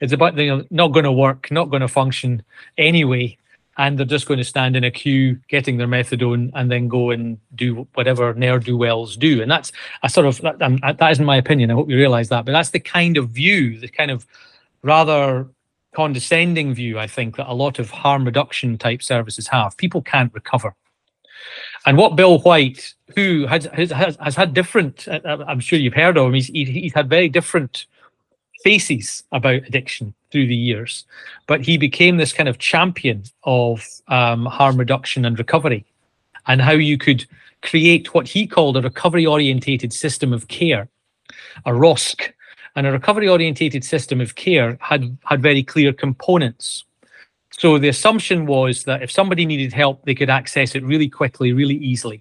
it's 0.00 0.12
about 0.12 0.36
know, 0.36 0.64
not 0.70 0.88
going 0.88 1.04
to 1.04 1.12
work, 1.12 1.50
not 1.50 1.70
going 1.70 1.82
to 1.82 1.88
function 1.88 2.42
anyway, 2.78 3.36
and 3.78 3.98
they're 3.98 4.06
just 4.06 4.26
going 4.26 4.38
to 4.38 4.44
stand 4.44 4.76
in 4.76 4.84
a 4.84 4.90
queue, 4.90 5.38
getting 5.48 5.76
their 5.76 5.86
methadone, 5.86 6.50
and 6.54 6.70
then 6.70 6.88
go 6.88 7.10
and 7.10 7.38
do 7.54 7.86
whatever 7.94 8.32
ne'er 8.34 8.58
do 8.58 8.76
wells 8.76 9.16
do. 9.16 9.42
And 9.42 9.50
that's 9.50 9.72
a 10.02 10.08
sort 10.08 10.26
of 10.26 10.40
that, 10.40 10.60
um, 10.62 10.78
that 10.82 11.10
isn't 11.10 11.24
my 11.24 11.36
opinion. 11.36 11.70
I 11.70 11.74
hope 11.74 11.90
you 11.90 11.96
realise 11.96 12.28
that, 12.28 12.44
but 12.44 12.52
that's 12.52 12.70
the 12.70 12.80
kind 12.80 13.16
of 13.16 13.30
view, 13.30 13.78
the 13.78 13.88
kind 13.88 14.10
of 14.10 14.26
rather 14.82 15.48
condescending 15.94 16.74
view, 16.74 16.98
I 16.98 17.06
think, 17.06 17.36
that 17.36 17.50
a 17.50 17.54
lot 17.54 17.78
of 17.78 17.90
harm 17.90 18.24
reduction 18.24 18.78
type 18.78 19.02
services 19.02 19.48
have. 19.48 19.76
People 19.76 20.02
can't 20.02 20.32
recover. 20.34 20.74
And 21.84 21.96
what 21.96 22.16
Bill 22.16 22.38
White, 22.40 22.94
who 23.14 23.46
has 23.46 23.66
has, 23.66 24.16
has 24.16 24.34
had 24.34 24.54
different, 24.54 25.06
uh, 25.06 25.20
uh, 25.24 25.44
I'm 25.46 25.60
sure 25.60 25.78
you've 25.78 25.94
heard 25.94 26.18
of 26.18 26.26
him, 26.26 26.34
he's, 26.34 26.48
he's 26.48 26.94
had 26.94 27.08
very 27.08 27.28
different 27.28 27.86
faces 28.66 29.22
about 29.30 29.62
addiction 29.68 30.12
through 30.32 30.48
the 30.48 30.56
years, 30.56 31.04
but 31.46 31.60
he 31.60 31.78
became 31.78 32.16
this 32.16 32.32
kind 32.32 32.48
of 32.48 32.58
champion 32.58 33.22
of 33.44 33.86
um, 34.08 34.44
harm 34.44 34.76
reduction 34.76 35.24
and 35.24 35.38
recovery 35.38 35.84
and 36.48 36.60
how 36.60 36.72
you 36.72 36.98
could 36.98 37.24
create 37.62 38.12
what 38.12 38.26
he 38.26 38.44
called 38.44 38.76
a 38.76 38.82
recovery 38.82 39.24
orientated 39.24 39.92
system 39.92 40.32
of 40.32 40.48
care, 40.48 40.88
a 41.64 41.70
ROSC. 41.70 42.32
And 42.74 42.88
a 42.88 42.90
recovery 42.90 43.28
orientated 43.28 43.84
system 43.84 44.20
of 44.20 44.34
care 44.34 44.76
had, 44.80 45.16
had 45.26 45.40
very 45.40 45.62
clear 45.62 45.92
components. 45.92 46.84
So 47.52 47.78
the 47.78 47.88
assumption 47.88 48.46
was 48.46 48.82
that 48.82 49.00
if 49.00 49.12
somebody 49.12 49.46
needed 49.46 49.72
help, 49.72 50.04
they 50.04 50.16
could 50.16 50.28
access 50.28 50.74
it 50.74 50.82
really 50.82 51.08
quickly, 51.08 51.52
really 51.52 51.76
easily. 51.76 52.20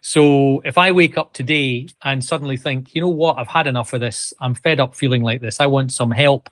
So 0.00 0.60
if 0.64 0.78
I 0.78 0.92
wake 0.92 1.18
up 1.18 1.32
today 1.32 1.88
and 2.02 2.24
suddenly 2.24 2.56
think, 2.56 2.94
you 2.94 3.00
know 3.00 3.08
what, 3.08 3.38
I've 3.38 3.48
had 3.48 3.66
enough 3.66 3.92
of 3.92 4.00
this, 4.00 4.32
I'm 4.40 4.54
fed 4.54 4.80
up 4.80 4.94
feeling 4.94 5.22
like 5.22 5.40
this, 5.40 5.60
I 5.60 5.66
want 5.66 5.92
some 5.92 6.10
help. 6.10 6.50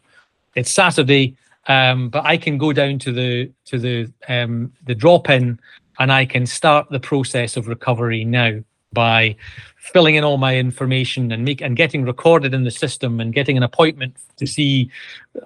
It's 0.55 0.71
Saturday, 0.71 1.37
um, 1.67 2.09
but 2.09 2.25
I 2.25 2.37
can 2.37 2.59
go 2.59 2.73
down 2.73 2.99
to 3.01 3.13
the 3.13 3.51
to 3.67 3.79
the 3.79 4.13
um, 4.29 4.73
the 4.85 4.95
drop 4.95 5.31
in 5.31 5.59
and 5.99 6.13
I 6.13 6.27
can 6.27 6.47
start 6.47 6.91
the 6.91 7.01
process 7.01 7.57
of 7.57 7.69
recovery 7.69 8.25
now 8.25 8.61
by 8.93 9.37
filling 9.77 10.15
in 10.15 10.25
all 10.25 10.39
my 10.39 10.57
information 10.57 11.31
and 11.33 11.45
make 11.45 11.61
and 11.61 11.77
getting 11.77 12.05
recorded 12.05 12.55
in 12.55 12.65
the 12.65 12.71
system 12.71 13.21
and 13.21 13.35
getting 13.35 13.57
an 13.57 13.63
appointment 13.63 14.17
to 14.37 14.47
see 14.47 14.91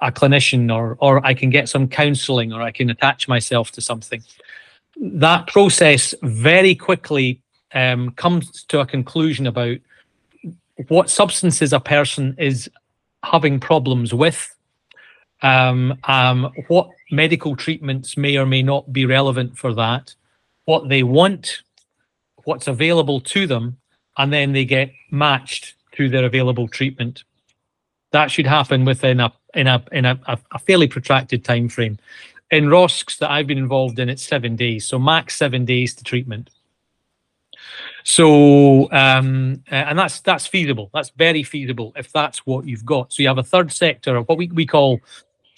a 0.03 0.13
clinician 0.13 0.73
or 0.73 0.97
or 1.01 1.25
I 1.27 1.35
can 1.35 1.51
get 1.51 1.69
some 1.69 1.89
counseling 1.89 2.53
or 2.53 2.63
I 2.63 2.71
can 2.71 2.91
attach 2.91 3.27
myself 3.27 3.73
to 3.73 3.81
something. 3.81 4.23
That 5.01 5.47
process 5.47 6.15
very 6.23 6.75
quickly 6.75 7.41
um, 7.73 8.11
comes 8.13 8.65
to 8.65 8.81
a 8.81 8.87
conclusion 8.87 9.47
about 9.47 9.79
what 10.89 11.11
substances 11.11 11.73
a 11.73 11.81
person 11.81 12.35
is 12.39 12.71
having 13.25 13.59
problems 13.59 14.15
with, 14.15 14.55
um, 15.43 15.99
um, 16.05 16.51
what 16.69 16.91
medical 17.11 17.57
treatments 17.57 18.17
may 18.17 18.37
or 18.37 18.47
may 18.47 18.63
not 18.63 18.93
be 18.93 19.07
relevant 19.07 19.57
for 19.57 19.75
that, 19.75 20.15
what 20.65 20.89
they 20.89 21.03
want, 21.03 21.63
what's 22.45 22.69
available 22.69 23.21
to 23.21 23.47
them, 23.47 23.77
and 24.17 24.33
then 24.33 24.53
they 24.53 24.65
get 24.65 24.91
matched 25.11 25.75
to 25.93 26.09
their 26.09 26.25
available 26.25 26.69
treatment. 26.69 27.25
That 28.13 28.31
should 28.31 28.47
happen 28.47 28.85
within 28.85 29.21
a 29.21 29.33
in 29.55 29.67
a 29.67 29.83
in 29.93 30.05
a, 30.05 30.19
a 30.27 30.59
fairly 30.59 30.89
protracted 30.89 31.45
time 31.45 31.69
frame. 31.69 31.99
In 32.51 32.67
ROSCs 32.67 33.19
that 33.19 33.31
I've 33.31 33.47
been 33.47 33.59
involved 33.59 33.99
in, 33.99 34.09
it's 34.09 34.23
seven 34.23 34.57
days, 34.57 34.87
so 34.87 34.99
max 34.99 35.37
seven 35.37 35.65
days 35.65 35.95
to 35.97 36.05
treatment. 36.05 36.51
So, 38.05 38.91
um, 38.93 39.63
uh, 39.71 39.75
and 39.75 39.99
that's 39.99 40.21
that's 40.21 40.47
feasible. 40.47 40.91
That's 40.95 41.11
very 41.11 41.43
feasible 41.43 41.93
if 41.97 42.13
that's 42.13 42.47
what 42.47 42.67
you've 42.67 42.85
got. 42.85 43.13
So 43.13 43.23
you 43.23 43.29
have 43.29 43.39
a 43.39 43.43
third 43.43 43.71
sector, 43.71 44.21
what 44.23 44.39
we, 44.39 44.49
we 44.49 44.67
call 44.67 45.01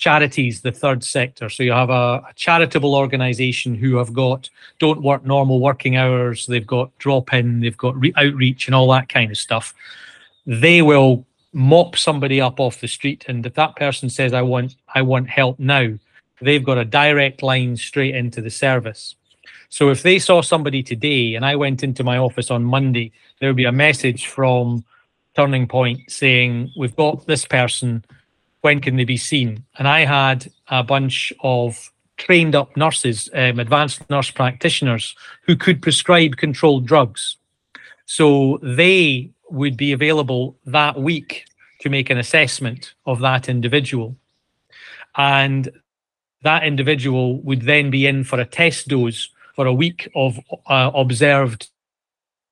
charities, 0.00 0.62
the 0.62 0.72
third 0.72 1.04
sector. 1.04 1.48
So 1.48 1.62
you 1.62 1.72
have 1.72 1.90
a, 1.90 2.22
a 2.28 2.32
charitable 2.34 2.94
organization 2.94 3.74
who 3.74 3.96
have 3.96 4.12
got 4.12 4.48
don't 4.78 5.02
work 5.02 5.24
normal 5.24 5.60
working 5.60 5.96
hours. 5.96 6.46
They've 6.46 6.66
got 6.66 6.96
drop 6.98 7.32
in, 7.32 7.60
they've 7.60 7.76
got 7.76 8.00
re- 8.00 8.14
outreach, 8.16 8.66
and 8.66 8.74
all 8.74 8.90
that 8.90 9.08
kind 9.08 9.30
of 9.30 9.36
stuff. 9.36 9.74
They 10.46 10.82
will 10.82 11.24
mop 11.52 11.96
somebody 11.96 12.40
up 12.40 12.58
off 12.58 12.80
the 12.80 12.88
street, 12.88 13.26
and 13.28 13.44
if 13.44 13.54
that 13.54 13.76
person 13.76 14.08
says, 14.08 14.32
"I 14.32 14.42
want 14.42 14.76
I 14.94 15.02
want 15.02 15.28
help 15.28 15.58
now," 15.58 15.92
they've 16.40 16.64
got 16.64 16.78
a 16.78 16.84
direct 16.84 17.42
line 17.42 17.76
straight 17.76 18.16
into 18.16 18.40
the 18.40 18.50
service. 18.50 19.14
So 19.70 19.88
if 19.90 20.02
they 20.02 20.18
saw 20.18 20.42
somebody 20.42 20.82
today 20.82 21.36
and 21.36 21.44
I 21.44 21.54
went 21.54 21.82
into 21.82 22.02
my 22.02 22.18
office 22.18 22.50
on 22.50 22.64
Monday, 22.64 23.12
there 23.38 23.48
would 23.48 23.56
be 23.56 23.64
a 23.64 23.72
message 23.72 24.26
from 24.26 24.84
Turning 25.36 25.68
Point 25.68 26.10
saying, 26.10 26.72
We've 26.76 26.94
got 26.94 27.26
this 27.26 27.46
person. 27.46 28.04
When 28.62 28.80
can 28.80 28.96
they 28.96 29.04
be 29.04 29.16
seen? 29.16 29.64
And 29.78 29.88
I 29.88 30.04
had 30.04 30.50
a 30.68 30.82
bunch 30.82 31.32
of 31.40 31.90
trained 32.18 32.54
up 32.54 32.76
nurses, 32.76 33.30
um, 33.32 33.58
advanced 33.58 34.10
nurse 34.10 34.30
practitioners 34.30 35.14
who 35.42 35.56
could 35.56 35.80
prescribe 35.80 36.36
controlled 36.36 36.84
drugs. 36.84 37.36
So 38.04 38.58
they 38.62 39.30
would 39.48 39.76
be 39.76 39.92
available 39.92 40.58
that 40.66 41.00
week 41.00 41.46
to 41.80 41.88
make 41.88 42.10
an 42.10 42.18
assessment 42.18 42.92
of 43.06 43.20
that 43.20 43.48
individual. 43.48 44.16
And 45.16 45.70
that 46.42 46.64
individual 46.64 47.40
would 47.42 47.62
then 47.62 47.90
be 47.90 48.06
in 48.06 48.24
for 48.24 48.38
a 48.38 48.44
test 48.44 48.88
dose 48.88 49.30
for 49.60 49.66
a 49.66 49.74
week 49.74 50.08
of 50.14 50.40
uh, 50.68 50.90
observed 50.94 51.68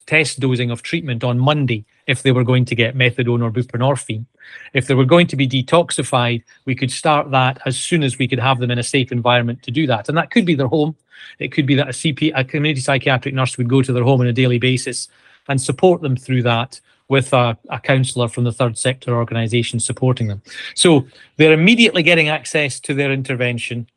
test 0.05 0.41
dosing 0.41 0.71
of 0.71 0.83
treatment 0.83 1.25
on 1.25 1.39
Monday 1.39 1.87
if 2.07 2.23
they 2.23 2.33
were 2.33 2.45
going 2.45 2.67
to 2.67 2.75
get 2.75 2.99
methadone 2.99 3.43
or 3.43 3.51
buprenorphine. 3.51 4.27
If 4.75 4.89
they 4.89 4.93
were 4.93 5.07
going 5.07 5.27
to 5.29 5.37
be 5.37 5.49
detoxified, 5.49 6.43
we 6.67 6.75
could 6.75 6.91
start 6.91 7.31
that 7.31 7.63
as 7.65 7.79
soon 7.79 8.03
as 8.03 8.19
we 8.19 8.29
could 8.29 8.39
have 8.39 8.59
them 8.59 8.71
in 8.71 8.79
a 8.79 8.83
safe 8.83 9.11
environment 9.11 9.63
to 9.63 9.71
do 9.71 9.87
that. 9.87 10.11
And 10.11 10.19
that 10.19 10.31
could 10.31 10.45
be 10.45 10.55
their 10.55 10.67
home. 10.67 10.97
It 11.39 11.51
could 11.51 11.65
be 11.65 11.77
that 11.77 11.89
a 11.89 11.93
CP, 11.93 12.33
a 12.35 12.45
community 12.45 12.83
psychiatric 12.83 13.35
nurse 13.35 13.57
would 13.57 13.71
go 13.71 13.81
to 13.81 13.93
their 13.95 14.05
home 14.05 14.21
on 14.21 14.27
a 14.27 14.33
daily 14.35 14.59
basis 14.59 15.09
and 15.49 15.59
support 15.59 16.03
them 16.03 16.15
through 16.15 16.43
that 16.43 16.79
with 17.09 17.33
a, 17.33 17.57
a 17.71 17.81
counsellor 17.81 18.29
from 18.29 18.45
the 18.45 18.53
third 18.53 18.77
sector 18.77 19.17
organisation 19.17 19.81
supporting 19.81 20.27
them. 20.27 20.43
So 20.75 21.07
they're 21.39 21.55
immediately 21.55 22.03
getting 22.03 22.29
access 22.29 22.79
to 22.81 22.93
their 22.93 23.11
intervention 23.11 23.89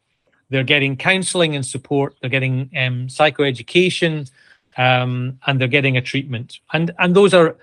they're 0.51 0.63
getting 0.63 0.97
counseling 0.97 1.55
and 1.55 1.65
support. 1.65 2.15
They're 2.21 2.29
getting 2.29 2.69
um, 2.77 3.07
psychoeducation, 3.07 4.29
um, 4.77 5.39
and 5.47 5.59
they're 5.59 5.67
getting 5.67 5.97
a 5.97 6.01
treatment. 6.01 6.59
And 6.73 6.91
and 6.99 7.15
those 7.15 7.33
are 7.33 7.55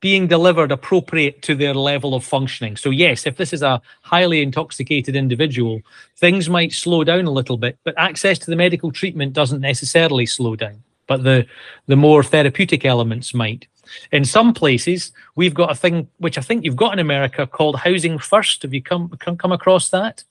being 0.00 0.26
delivered 0.26 0.72
appropriate 0.72 1.42
to 1.42 1.54
their 1.54 1.74
level 1.74 2.14
of 2.14 2.24
functioning. 2.24 2.76
So, 2.76 2.90
yes, 2.90 3.26
if 3.26 3.36
this 3.36 3.52
is 3.52 3.62
a 3.62 3.80
highly 4.00 4.42
intoxicated 4.42 5.14
individual, 5.14 5.82
things 6.16 6.48
might 6.48 6.72
slow 6.72 7.04
down 7.04 7.26
a 7.26 7.30
little 7.30 7.58
bit, 7.58 7.78
but 7.84 7.94
access 7.98 8.38
to 8.40 8.50
the 8.50 8.56
medical 8.56 8.90
treatment 8.90 9.34
doesn't 9.34 9.60
necessarily 9.60 10.24
slow 10.24 10.56
down, 10.56 10.82
but 11.06 11.22
the, 11.22 11.46
the 11.86 11.96
more 11.96 12.22
therapeutic 12.22 12.84
elements 12.86 13.34
might. 13.34 13.66
In 14.10 14.24
some 14.24 14.54
places, 14.54 15.12
we've 15.34 15.54
got 15.54 15.70
a 15.70 15.74
thing 15.74 16.08
which 16.18 16.38
I 16.38 16.40
think 16.40 16.64
you've 16.64 16.76
got 16.76 16.94
in 16.94 16.98
America 16.98 17.46
called 17.46 17.76
Housing 17.76 18.18
First. 18.18 18.62
Have 18.62 18.72
you 18.72 18.82
come 18.82 19.08
come, 19.18 19.36
come 19.36 19.52
across 19.52 19.90
that? 19.90 20.24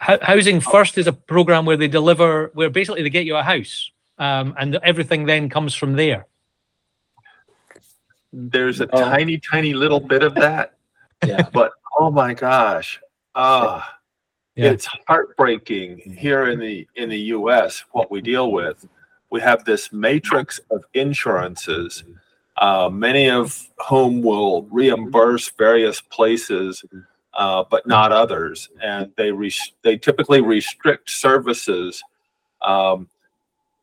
Hou- 0.00 0.18
Housing 0.22 0.60
First 0.60 0.96
is 0.98 1.06
a 1.06 1.12
program 1.12 1.64
where 1.66 1.76
they 1.76 1.88
deliver, 1.88 2.50
where 2.54 2.70
basically 2.70 3.02
they 3.02 3.10
get 3.10 3.26
you 3.26 3.36
a 3.36 3.42
house, 3.42 3.90
um, 4.18 4.54
and 4.58 4.76
everything 4.76 5.26
then 5.26 5.48
comes 5.48 5.74
from 5.74 5.94
there. 5.94 6.26
There's 8.32 8.80
a 8.80 8.88
Oh. 8.92 9.04
tiny, 9.04 9.38
tiny 9.38 9.72
little 9.72 10.00
bit 10.00 10.22
of 10.22 10.34
that, 10.36 10.74
Yeah. 11.26 11.48
but 11.52 11.72
oh 11.98 12.10
my 12.10 12.34
gosh, 12.34 13.00
ah, 13.34 13.98
Yeah. 14.54 14.70
it's 14.70 14.86
heartbreaking 15.08 15.98
here 16.18 16.48
in 16.48 16.60
the 16.60 16.86
in 16.94 17.08
the 17.08 17.18
U.S. 17.36 17.84
What 17.92 18.10
we 18.10 18.20
deal 18.20 18.52
with, 18.52 18.86
we 19.30 19.40
have 19.40 19.64
this 19.64 19.92
matrix 19.92 20.60
of 20.70 20.84
insurances, 20.94 22.04
uh, 22.58 22.88
many 22.92 23.30
of 23.30 23.66
whom 23.88 24.22
will 24.22 24.62
reimburse 24.70 25.48
various 25.48 26.00
places, 26.00 26.84
uh, 27.38 27.64
but 27.70 27.86
not 27.86 28.12
others, 28.12 28.68
and 28.82 29.10
they 29.16 29.32
res- 29.32 29.72
they 29.82 29.96
typically 29.96 30.42
restrict 30.42 31.08
services. 31.08 32.02
Um, 32.60 33.08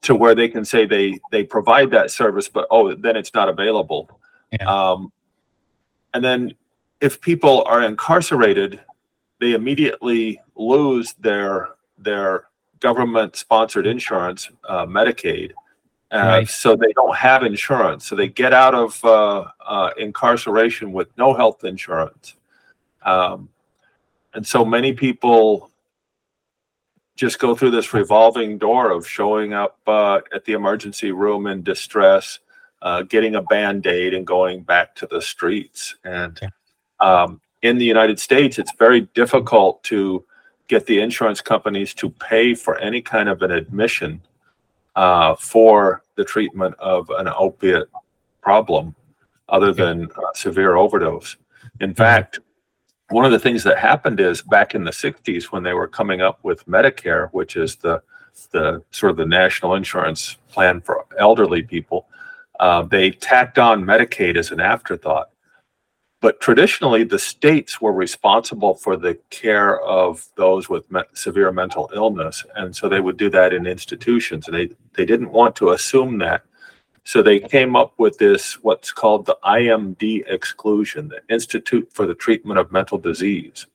to 0.01 0.13
where 0.13 0.35
they 0.35 0.47
can 0.47 0.63
say 0.63 0.85
they 0.85 1.19
they 1.31 1.43
provide 1.43 1.89
that 1.89 2.11
service, 2.11 2.47
but 2.47 2.67
oh, 2.69 2.93
then 2.93 3.15
it's 3.15 3.33
not 3.33 3.49
available. 3.49 4.19
Yeah. 4.51 4.65
Um, 4.65 5.11
and 6.13 6.23
then 6.23 6.53
if 7.01 7.19
people 7.19 7.63
are 7.65 7.81
incarcerated, 7.83 8.81
they 9.39 9.53
immediately 9.53 10.39
lose 10.55 11.13
their 11.13 11.69
their 11.97 12.45
government 12.79 13.35
sponsored 13.35 13.87
insurance, 13.87 14.49
uh, 14.69 14.85
Medicaid. 14.85 15.51
Uh, 16.11 16.17
Right. 16.17 16.49
So 16.49 16.75
they 16.75 16.93
don't 16.93 17.15
have 17.15 17.41
insurance. 17.43 18.05
So 18.05 18.15
they 18.15 18.27
get 18.27 18.53
out 18.53 18.75
of 18.75 19.03
uh, 19.03 19.45
uh, 19.65 19.89
incarceration 19.97 20.93
with 20.93 21.07
no 21.17 21.33
health 21.33 21.63
insurance. 21.63 22.35
Um, 23.05 23.49
and 24.33 24.45
so 24.45 24.65
many 24.65 24.93
people 24.93 25.71
just 27.15 27.39
go 27.39 27.55
through 27.55 27.71
this 27.71 27.93
revolving 27.93 28.57
door 28.57 28.91
of 28.91 29.07
showing 29.07 29.53
up 29.53 29.79
uh, 29.87 30.19
at 30.33 30.43
the 30.45 30.53
emergency 30.53 31.11
room 31.11 31.47
in 31.47 31.63
distress, 31.63 32.39
uh, 32.81 33.03
getting 33.03 33.35
a 33.35 33.41
band 33.41 33.87
aid, 33.87 34.13
and 34.13 34.27
going 34.27 34.61
back 34.61 34.93
to 34.95 35.07
the 35.07 35.21
streets. 35.21 35.95
And 36.03 36.37
um, 36.99 37.39
in 37.61 37.77
the 37.77 37.85
United 37.85 38.19
States, 38.19 38.59
it's 38.59 38.73
very 38.77 39.01
difficult 39.13 39.81
to 39.83 40.25
get 40.67 40.85
the 40.85 40.99
insurance 40.99 41.41
companies 41.41 41.93
to 41.93 42.09
pay 42.09 42.53
for 42.53 42.77
any 42.79 43.01
kind 43.01 43.29
of 43.29 43.41
an 43.43 43.51
admission 43.51 44.21
uh, 44.95 45.35
for 45.35 46.03
the 46.15 46.25
treatment 46.25 46.75
of 46.79 47.09
an 47.11 47.29
opiate 47.37 47.89
problem 48.41 48.95
other 49.49 49.73
than 49.73 50.05
uh, 50.05 50.33
severe 50.33 50.75
overdose. 50.75 51.37
In 51.79 51.93
fact, 51.93 52.39
one 53.09 53.25
of 53.25 53.31
the 53.31 53.39
things 53.39 53.63
that 53.63 53.77
happened 53.77 54.19
is 54.19 54.41
back 54.41 54.73
in 54.73 54.83
the 54.83 54.91
60s 54.91 55.45
when 55.45 55.63
they 55.63 55.73
were 55.73 55.87
coming 55.87 56.21
up 56.21 56.39
with 56.43 56.65
Medicare, 56.67 57.29
which 57.31 57.55
is 57.55 57.75
the 57.75 58.01
the 58.51 58.83
sort 58.91 59.11
of 59.11 59.17
the 59.17 59.25
national 59.25 59.75
insurance 59.75 60.37
plan 60.49 60.81
for 60.81 61.05
elderly 61.17 61.61
people, 61.61 62.05
uh, 62.59 62.81
they 62.81 63.11
tacked 63.11 63.57
on 63.57 63.83
Medicaid 63.83 64.35
as 64.35 64.51
an 64.51 64.59
afterthought. 64.59 65.29
But 66.21 66.41
traditionally, 66.41 67.03
the 67.03 67.19
states 67.19 67.79
were 67.79 67.93
responsible 67.93 68.75
for 68.75 68.97
the 68.97 69.17
care 69.29 69.79
of 69.81 70.27
those 70.35 70.67
with 70.67 70.89
me- 70.91 71.03
severe 71.13 71.51
mental 71.51 71.89
illness, 71.93 72.43
and 72.55 72.75
so 72.75 72.89
they 72.89 72.99
would 72.99 73.17
do 73.17 73.29
that 73.29 73.53
in 73.53 73.67
institutions. 73.67 74.47
They 74.51 74.69
they 74.93 75.05
didn't 75.05 75.31
want 75.31 75.55
to 75.57 75.71
assume 75.71 76.17
that, 76.19 76.43
so 77.05 77.21
they 77.21 77.39
came 77.39 77.75
up 77.75 77.93
with 77.99 78.17
this 78.17 78.61
what's 78.63 78.91
called 78.91 79.27
the 79.27 79.37
IMD 79.45 80.23
exclusion, 80.27 81.07
the 81.07 81.21
Institute 81.33 81.87
for 81.93 82.07
the 82.07 82.15
Treatment 82.15 82.59
of 82.59 82.71
Mental 82.71 82.97
Disease. 82.97 83.67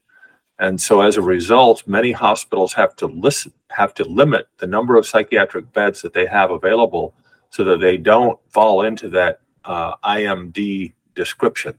And 0.58 0.78
so 0.78 1.00
as 1.00 1.16
a 1.16 1.22
result, 1.22 1.86
many 1.86 2.10
hospitals 2.12 2.72
have 2.74 2.94
to 2.96 3.06
listen, 3.06 3.52
have 3.70 3.94
to 3.94 4.04
limit 4.04 4.48
the 4.58 4.66
number 4.66 4.96
of 4.96 5.06
psychiatric 5.06 5.72
beds 5.72 6.02
that 6.02 6.12
they 6.12 6.26
have 6.26 6.50
available 6.50 7.14
so 7.50 7.62
that 7.64 7.80
they 7.80 7.96
don't 7.96 8.38
fall 8.48 8.82
into 8.82 9.08
that 9.10 9.40
uh, 9.64 9.96
IMD 10.04 10.92
description. 11.14 11.78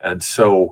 And 0.00 0.22
so 0.22 0.70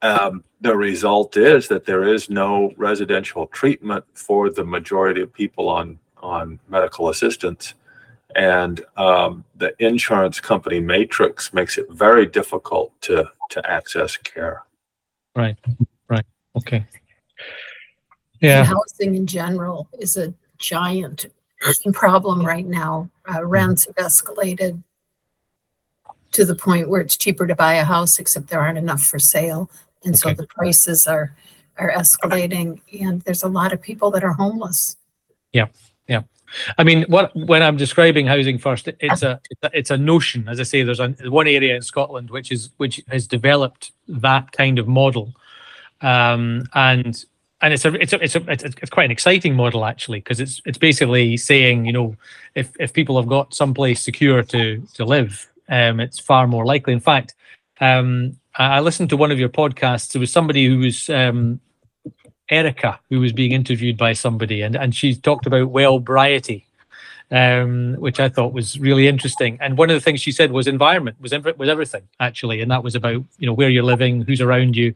um, 0.00 0.44
the 0.60 0.76
result 0.76 1.36
is 1.36 1.66
that 1.68 1.84
there 1.84 2.04
is 2.04 2.30
no 2.30 2.72
residential 2.76 3.48
treatment 3.48 4.04
for 4.14 4.48
the 4.48 4.64
majority 4.64 5.22
of 5.22 5.32
people 5.32 5.68
on, 5.68 5.98
on 6.18 6.60
medical 6.68 7.08
assistance. 7.10 7.74
And 8.34 8.84
um, 8.96 9.44
the 9.56 9.74
insurance 9.78 10.40
company 10.40 10.80
matrix 10.80 11.52
makes 11.52 11.78
it 11.78 11.86
very 11.90 12.26
difficult 12.26 12.92
to, 13.02 13.30
to 13.50 13.70
access 13.70 14.16
care. 14.18 14.62
Right. 15.34 15.56
Right. 16.08 16.24
Okay. 16.56 16.76
And 16.78 16.86
Yeah. 18.40 18.64
housing 18.64 19.14
in 19.14 19.26
general 19.26 19.88
is 19.98 20.16
a 20.16 20.34
giant 20.58 21.26
problem 21.92 22.44
right 22.44 22.66
now. 22.66 23.10
Uh, 23.32 23.44
rents 23.44 23.86
have 23.86 23.96
escalated 23.96 24.82
to 26.32 26.44
the 26.44 26.54
point 26.54 26.88
where 26.88 27.00
it's 27.00 27.16
cheaper 27.16 27.46
to 27.46 27.54
buy 27.54 27.74
a 27.74 27.84
house, 27.84 28.18
except 28.18 28.48
there 28.48 28.60
aren't 28.60 28.78
enough 28.78 29.02
for 29.02 29.18
sale. 29.18 29.70
And 30.04 30.16
so 30.16 30.28
Okay. 30.28 30.36
the 30.36 30.46
prices 30.46 31.06
are, 31.06 31.34
are 31.78 31.90
escalating 31.90 32.80
and 33.00 33.22
there's 33.22 33.42
a 33.42 33.48
lot 33.48 33.72
of 33.72 33.80
people 33.80 34.10
that 34.10 34.22
are 34.22 34.34
homeless. 34.34 34.96
I 36.76 36.84
mean, 36.84 37.04
what 37.08 37.34
when 37.34 37.62
I'm 37.62 37.76
describing 37.76 38.26
housing 38.26 38.58
first, 38.58 38.88
it's 38.88 39.22
a 39.22 39.40
it's 39.72 39.90
a, 39.90 39.98
notion. 39.98 40.48
As 40.48 40.60
I 40.60 40.62
say, 40.62 40.82
there's 40.82 41.00
a, 41.00 41.08
one 41.24 41.46
area 41.48 41.76
in 41.76 41.82
Scotland 41.82 42.30
which 42.30 42.50
is 42.52 42.70
which 42.76 43.02
has 43.08 43.26
developed 43.26 43.92
that 44.08 44.52
kind 44.52 44.78
of 44.78 44.88
model, 44.88 45.34
um, 46.00 46.68
and 46.74 47.24
and 47.60 47.74
it's 47.74 47.84
a 47.84 47.94
it's 47.94 48.12
a, 48.12 48.22
it's 48.22 48.36
a 48.36 48.42
it's, 48.48 48.90
quite 48.90 49.04
an 49.04 49.10
exciting 49.10 49.54
model 49.54 49.84
actually 49.84 50.20
because 50.20 50.40
it's 50.40 50.62
it's 50.64 50.78
basically 50.78 51.36
saying 51.36 51.84
you 51.84 51.92
know 51.92 52.16
if 52.54 52.72
if 52.78 52.92
people 52.92 53.16
have 53.16 53.28
got 53.28 53.54
someplace 53.54 54.02
secure 54.02 54.42
to 54.42 54.80
to 54.94 55.04
live, 55.04 55.48
um, 55.68 56.00
it's 56.00 56.18
far 56.18 56.46
more 56.46 56.64
likely. 56.64 56.92
In 56.92 57.00
fact, 57.00 57.34
um, 57.80 58.36
I 58.56 58.80
listened 58.80 59.10
to 59.10 59.16
one 59.16 59.30
of 59.30 59.38
your 59.38 59.48
podcasts. 59.48 60.12
There 60.12 60.20
was 60.20 60.32
somebody 60.32 60.66
who 60.66 60.78
was 60.78 61.08
um, 61.10 61.60
Erica 62.50 62.98
who 63.10 63.20
was 63.20 63.32
being 63.32 63.52
interviewed 63.52 63.96
by 63.96 64.12
somebody, 64.12 64.62
and 64.62 64.76
and 64.76 64.94
she 64.94 65.14
talked 65.14 65.46
about 65.46 65.72
wellbriety, 65.72 66.64
um, 67.30 67.94
which 67.98 68.20
I 68.20 68.28
thought 68.28 68.52
was 68.52 68.78
really 68.78 69.06
interesting. 69.08 69.58
And 69.60 69.76
one 69.78 69.90
of 69.90 69.94
the 69.94 70.00
things 70.00 70.20
she 70.20 70.32
said 70.32 70.52
was 70.52 70.66
environment 70.66 71.20
was 71.20 71.32
was 71.56 71.68
everything 71.68 72.02
actually, 72.20 72.60
and 72.60 72.70
that 72.70 72.82
was 72.82 72.94
about 72.94 73.24
you 73.38 73.46
know 73.46 73.52
where 73.54 73.68
you're 73.68 73.82
living, 73.82 74.22
who's 74.22 74.40
around 74.40 74.76
you, 74.76 74.94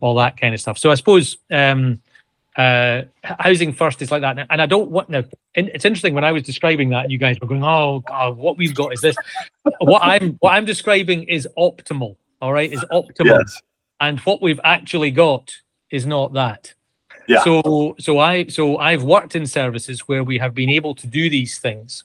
all 0.00 0.14
that 0.16 0.36
kind 0.40 0.54
of 0.54 0.60
stuff. 0.60 0.78
So 0.78 0.90
I 0.90 0.94
suppose. 0.94 1.36
Um, 1.50 2.00
uh, 2.56 3.02
housing 3.22 3.72
first 3.72 4.02
is 4.02 4.10
like 4.10 4.20
that, 4.20 4.46
and 4.50 4.60
I 4.60 4.66
don't 4.66 4.90
want 4.90 5.08
now. 5.08 5.24
It's 5.54 5.86
interesting 5.86 6.12
when 6.12 6.22
I 6.24 6.32
was 6.32 6.42
describing 6.42 6.90
that, 6.90 7.10
you 7.10 7.16
guys 7.16 7.40
were 7.40 7.46
going, 7.48 7.64
"Oh 7.64 8.00
God, 8.06 8.36
what 8.36 8.58
we've 8.58 8.74
got 8.74 8.92
is 8.92 9.00
this." 9.00 9.16
what 9.80 10.02
I'm 10.02 10.34
what 10.40 10.50
I'm 10.50 10.66
describing 10.66 11.22
is 11.24 11.48
optimal. 11.56 12.16
All 12.42 12.52
right, 12.52 12.70
is 12.70 12.84
optimal, 12.92 13.38
Yes. 13.38 13.62
and 14.00 14.20
what 14.20 14.42
we've 14.42 14.60
actually 14.64 15.10
got 15.10 15.50
is 15.90 16.04
not 16.04 16.34
that. 16.34 16.74
Yeah. 17.26 17.42
So 17.44 17.94
so 17.98 18.18
I 18.18 18.46
so 18.46 18.78
I've 18.78 19.02
worked 19.02 19.36
in 19.36 19.46
services 19.46 20.00
where 20.08 20.24
we 20.24 20.38
have 20.38 20.54
been 20.54 20.70
able 20.70 20.94
to 20.96 21.06
do 21.06 21.30
these 21.30 21.58
things. 21.58 22.04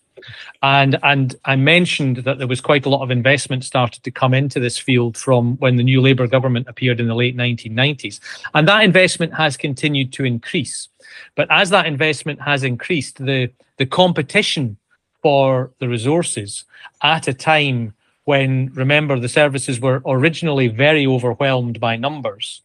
And 0.63 0.97
and 1.03 1.35
I 1.45 1.55
mentioned 1.55 2.17
that 2.17 2.37
there 2.37 2.47
was 2.47 2.61
quite 2.61 2.85
a 2.85 2.89
lot 2.89 3.01
of 3.01 3.11
investment 3.11 3.63
started 3.63 4.03
to 4.03 4.11
come 4.11 4.33
into 4.33 4.59
this 4.59 4.77
field 4.77 5.15
from 5.17 5.57
when 5.57 5.75
the 5.75 5.83
new 5.83 6.01
Labour 6.01 6.27
government 6.27 6.67
appeared 6.67 6.99
in 6.99 7.07
the 7.07 7.15
late 7.15 7.37
1990s. 7.37 8.19
And 8.53 8.67
that 8.67 8.83
investment 8.83 9.33
has 9.33 9.57
continued 9.57 10.11
to 10.13 10.25
increase. 10.25 10.89
But 11.35 11.47
as 11.51 11.69
that 11.69 11.85
investment 11.85 12.41
has 12.41 12.63
increased, 12.63 13.17
the 13.17 13.51
the 13.77 13.85
competition 13.85 14.77
for 15.21 15.71
the 15.79 15.87
resources 15.87 16.65
at 17.01 17.27
a 17.27 17.33
time 17.33 17.93
when 18.25 18.71
remember 18.73 19.19
the 19.19 19.29
services 19.29 19.79
were 19.79 20.01
originally 20.05 20.67
very 20.67 21.07
overwhelmed 21.07 21.79
by 21.79 21.95
numbers 21.95 22.61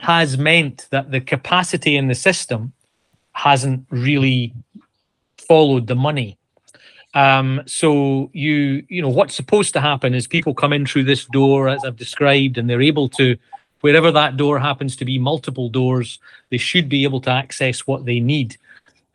has 0.00 0.38
meant 0.38 0.86
that 0.90 1.10
the 1.10 1.20
capacity 1.20 1.96
in 1.96 2.08
the 2.08 2.14
system 2.14 2.72
hasn't 3.32 3.86
really 3.90 4.54
followed 5.36 5.86
the 5.86 5.94
money. 5.94 6.36
Um, 7.12 7.62
so 7.66 8.30
you 8.32 8.84
you 8.88 9.02
know 9.02 9.08
what's 9.08 9.34
supposed 9.34 9.72
to 9.74 9.80
happen 9.80 10.14
is 10.14 10.26
people 10.26 10.54
come 10.54 10.72
in 10.72 10.86
through 10.86 11.04
this 11.04 11.24
door 11.26 11.68
as 11.68 11.84
I've 11.84 11.96
described, 11.96 12.56
and 12.56 12.68
they're 12.68 12.82
able 12.82 13.08
to 13.10 13.36
wherever 13.80 14.10
that 14.12 14.36
door 14.36 14.58
happens 14.58 14.96
to 14.96 15.04
be 15.04 15.18
multiple 15.18 15.68
doors, 15.68 16.18
they 16.50 16.58
should 16.58 16.88
be 16.88 17.04
able 17.04 17.20
to 17.22 17.30
access 17.30 17.86
what 17.86 18.04
they 18.04 18.20
need. 18.20 18.56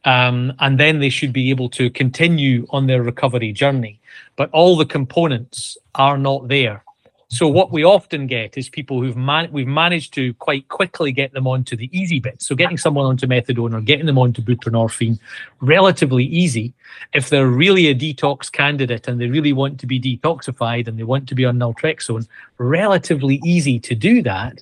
Um, 0.04 0.54
and 0.60 0.80
then 0.80 1.00
they 1.00 1.10
should 1.10 1.34
be 1.34 1.50
able 1.50 1.70
to 1.70 1.90
continue 1.90 2.68
on 2.70 2.86
their 2.86 3.02
recovery 3.02 3.52
journey. 3.52 4.00
But 4.36 4.50
all 4.52 4.76
the 4.76 4.86
components 4.86 5.78
are 5.96 6.18
not 6.18 6.48
there. 6.48 6.85
So 7.28 7.48
what 7.48 7.72
we 7.72 7.84
often 7.84 8.28
get 8.28 8.58
is 8.58 8.70
people 8.70 9.02
who've 9.02 9.18
man- 9.18 9.52
we've 9.52 9.68
managed 9.68 10.14
to 10.14 10.34
quite 10.36 10.68
quickly 10.68 11.12
get 11.12 11.34
them 11.34 11.48
onto 11.48 11.76
the 11.76 11.90
easy 11.98 12.20
bit. 12.20 12.42
So 12.42 12.56
getting 12.56 12.78
someone 12.78 13.06
onto 13.06 13.26
methadone 13.26 13.74
or 13.74 13.82
getting 13.82 14.06
them 14.06 14.20
onto 14.20 14.42
buprenorphine, 14.42 15.20
relatively 15.60 16.26
easy. 16.26 16.74
If 17.14 17.30
they're 17.30 17.48
really 17.48 17.88
a 17.88 17.96
detox 17.96 18.52
candidate 18.52 19.08
and 19.08 19.20
they 19.20 19.28
really 19.28 19.54
want 19.54 19.80
to 19.80 19.88
be 19.88 20.00
detoxified 20.00 20.88
and 20.88 21.00
they 21.00 21.04
want 21.04 21.28
to 21.30 21.36
be 21.36 21.46
on 21.46 21.58
naltrexone, 21.58 22.28
relatively 22.58 23.42
easy 23.44 23.80
to 23.80 23.96
do 23.96 24.22
that 24.22 24.62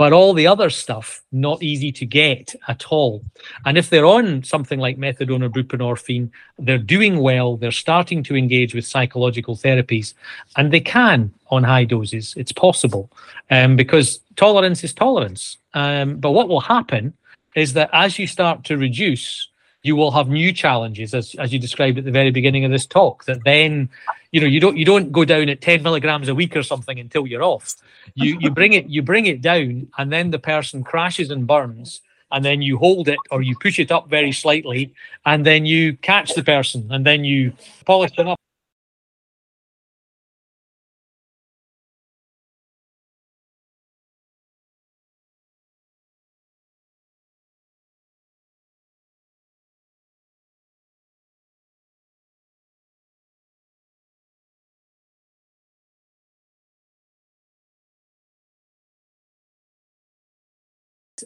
but 0.00 0.14
all 0.14 0.32
the 0.32 0.46
other 0.46 0.70
stuff 0.70 1.22
not 1.30 1.62
easy 1.62 1.92
to 1.92 2.06
get 2.06 2.54
at 2.68 2.86
all. 2.86 3.22
And 3.66 3.76
if 3.76 3.90
they're 3.90 4.06
on 4.06 4.42
something 4.42 4.78
like 4.78 4.96
methadone 4.96 5.44
or 5.44 5.50
buprenorphine, 5.50 6.30
they're 6.58 6.78
doing 6.78 7.18
well, 7.18 7.58
they're 7.58 7.70
starting 7.70 8.22
to 8.22 8.34
engage 8.34 8.74
with 8.74 8.86
psychological 8.86 9.56
therapies, 9.56 10.14
and 10.56 10.72
they 10.72 10.80
can 10.80 11.30
on 11.50 11.64
high 11.64 11.84
doses. 11.84 12.32
It's 12.38 12.50
possible 12.50 13.10
um, 13.50 13.76
because 13.76 14.20
tolerance 14.36 14.82
is 14.84 14.94
tolerance. 14.94 15.58
Um, 15.74 16.16
but 16.16 16.30
what 16.30 16.48
will 16.48 16.62
happen 16.62 17.12
is 17.54 17.74
that 17.74 17.90
as 17.92 18.18
you 18.18 18.26
start 18.26 18.64
to 18.64 18.78
reduce, 18.78 19.49
you 19.82 19.96
will 19.96 20.10
have 20.10 20.28
new 20.28 20.52
challenges, 20.52 21.14
as, 21.14 21.34
as 21.36 21.52
you 21.52 21.58
described 21.58 21.98
at 21.98 22.04
the 22.04 22.10
very 22.10 22.30
beginning 22.30 22.64
of 22.64 22.70
this 22.70 22.86
talk, 22.86 23.24
that 23.24 23.42
then 23.44 23.88
you 24.32 24.40
know 24.40 24.46
you 24.46 24.60
don't 24.60 24.76
you 24.76 24.84
don't 24.84 25.12
go 25.12 25.24
down 25.24 25.48
at 25.48 25.60
10 25.60 25.82
milligrams 25.82 26.28
a 26.28 26.34
week 26.34 26.56
or 26.56 26.62
something 26.62 26.98
until 26.98 27.26
you're 27.26 27.42
off. 27.42 27.76
You 28.14 28.38
you 28.40 28.50
bring 28.58 28.72
it 28.74 28.86
you 28.86 29.02
bring 29.02 29.26
it 29.26 29.40
down 29.40 29.88
and 29.98 30.12
then 30.12 30.30
the 30.30 30.38
person 30.38 30.84
crashes 30.84 31.30
and 31.30 31.46
burns 31.46 32.00
and 32.32 32.44
then 32.44 32.62
you 32.62 32.78
hold 32.78 33.08
it 33.08 33.18
or 33.30 33.42
you 33.42 33.56
push 33.58 33.78
it 33.78 33.90
up 33.90 34.08
very 34.08 34.32
slightly 34.32 34.92
and 35.26 35.44
then 35.44 35.66
you 35.66 35.96
catch 35.96 36.34
the 36.34 36.44
person 36.44 36.86
and 36.90 37.04
then 37.04 37.24
you 37.24 37.52
polish 37.84 38.14
them 38.16 38.28
up 38.28 38.39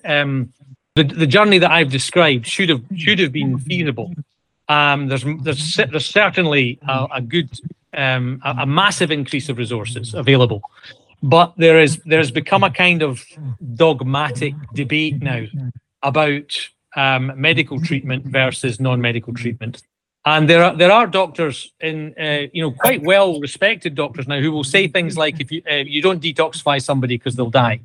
um, 0.04 0.52
the 0.94 1.04
the 1.04 1.26
journey 1.26 1.58
that 1.58 1.70
I've 1.70 1.90
described 1.90 2.46
should 2.46 2.68
have 2.68 2.82
should 2.96 3.18
have 3.18 3.32
been 3.32 3.58
feasible. 3.58 4.12
Um, 4.68 5.08
there's 5.08 5.24
there's 5.42 5.76
there's 5.76 6.06
certainly 6.06 6.78
a, 6.88 7.06
a 7.16 7.20
good 7.20 7.50
um, 7.92 8.40
a, 8.44 8.50
a, 8.60 8.66
massive 8.66 9.10
increase 9.10 9.48
of 9.48 9.58
resources 9.58 10.14
available, 10.14 10.62
but 11.22 11.52
there 11.56 11.80
is 11.80 12.00
there 12.06 12.18
has 12.18 12.30
become 12.30 12.64
a 12.64 12.70
kind 12.70 13.02
of 13.02 13.24
dogmatic 13.74 14.54
debate 14.74 15.22
now 15.22 15.44
about 16.02 16.52
um, 16.96 17.32
medical 17.36 17.80
treatment 17.80 18.24
versus 18.26 18.80
non-medical 18.80 19.34
treatment. 19.34 19.82
And 20.26 20.48
there 20.48 20.64
are 20.64 20.74
there 20.74 20.90
are 20.90 21.06
doctors 21.06 21.72
in 21.80 22.14
uh, 22.18 22.46
you 22.52 22.62
know 22.62 22.70
quite 22.70 23.02
well 23.02 23.40
respected 23.40 23.94
doctors 23.94 24.26
now 24.26 24.40
who 24.40 24.52
will 24.52 24.64
say 24.64 24.88
things 24.88 25.18
like 25.18 25.40
if 25.40 25.52
you 25.52 25.60
uh, 25.70 25.74
you 25.74 26.00
don't 26.00 26.22
detoxify 26.22 26.80
somebody 26.80 27.18
because 27.18 27.34
they'll 27.34 27.50
die, 27.50 27.80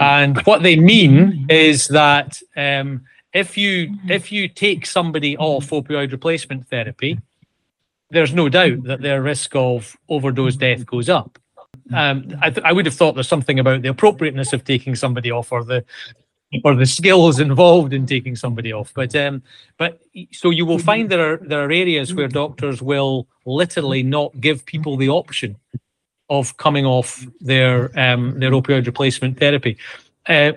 and 0.00 0.40
what 0.42 0.62
they 0.62 0.76
mean 0.76 1.46
is 1.48 1.88
that 1.88 2.40
um, 2.56 3.04
if 3.32 3.56
you 3.56 3.94
if 4.08 4.32
you 4.32 4.48
take 4.48 4.86
somebody 4.86 5.36
off 5.36 5.70
opioid 5.70 6.12
replacement 6.12 6.68
therapy, 6.68 7.18
there's 8.10 8.32
no 8.32 8.48
doubt 8.48 8.84
that 8.84 9.02
their 9.02 9.22
risk 9.22 9.54
of 9.54 9.96
overdose 10.08 10.56
death 10.56 10.86
goes 10.86 11.08
up. 11.08 11.38
Um, 11.94 12.36
I, 12.42 12.50
th- 12.50 12.64
I 12.64 12.72
would 12.72 12.86
have 12.86 12.94
thought 12.94 13.14
there's 13.14 13.28
something 13.28 13.60
about 13.60 13.82
the 13.82 13.88
appropriateness 13.88 14.52
of 14.52 14.64
taking 14.64 14.96
somebody 14.96 15.30
off 15.30 15.52
or 15.52 15.62
the 15.62 15.84
or 16.64 16.74
the 16.74 16.86
skills 16.86 17.38
involved 17.48 17.92
in 17.92 18.06
taking 18.06 18.36
somebody 18.36 18.72
off. 18.72 18.92
But 18.94 19.14
um, 19.14 19.42
but 19.78 20.00
so 20.32 20.50
you 20.50 20.66
will 20.66 20.78
find 20.78 21.10
there 21.10 21.34
are 21.34 21.36
there 21.38 21.64
are 21.64 21.72
areas 21.72 22.14
where 22.14 22.28
doctors 22.28 22.82
will 22.82 23.28
literally 23.44 24.02
not 24.02 24.40
give 24.40 24.64
people 24.66 24.96
the 24.96 25.08
option 25.08 25.56
of 26.28 26.56
coming 26.56 26.84
off 26.84 27.26
their 27.40 27.90
um, 27.98 28.38
their 28.38 28.50
opioid 28.50 28.86
replacement 28.86 29.38
therapy. 29.38 29.76
Uh, 30.28 30.52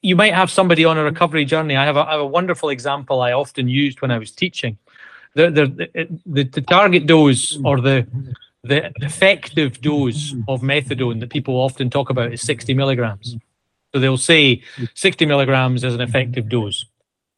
you 0.00 0.16
might 0.16 0.32
have 0.32 0.50
somebody 0.50 0.84
on 0.84 0.96
a 0.96 1.04
recovery 1.04 1.44
journey. 1.44 1.76
I 1.76 1.84
have, 1.84 1.98
a, 1.98 2.00
I 2.00 2.12
have 2.12 2.20
a 2.20 2.26
wonderful 2.26 2.70
example 2.70 3.20
I 3.20 3.32
often 3.32 3.68
used 3.68 4.00
when 4.00 4.10
I 4.10 4.16
was 4.16 4.30
teaching. 4.30 4.78
The, 5.34 5.50
the, 5.50 6.08
the, 6.24 6.44
the 6.44 6.60
target 6.62 7.06
dose 7.06 7.58
or 7.62 7.80
the 7.80 8.06
the 8.64 8.92
effective 8.96 9.80
dose 9.80 10.34
of 10.46 10.60
methadone 10.60 11.20
that 11.20 11.30
people 11.30 11.54
often 11.56 11.90
talk 11.90 12.10
about 12.10 12.32
is 12.32 12.40
60 12.42 12.74
milligrams. 12.74 13.36
So 13.92 14.00
they'll 14.00 14.16
say 14.16 14.62
60 14.94 15.26
milligrams 15.26 15.84
is 15.84 15.94
an 15.94 16.00
effective 16.00 16.48
dose. 16.48 16.84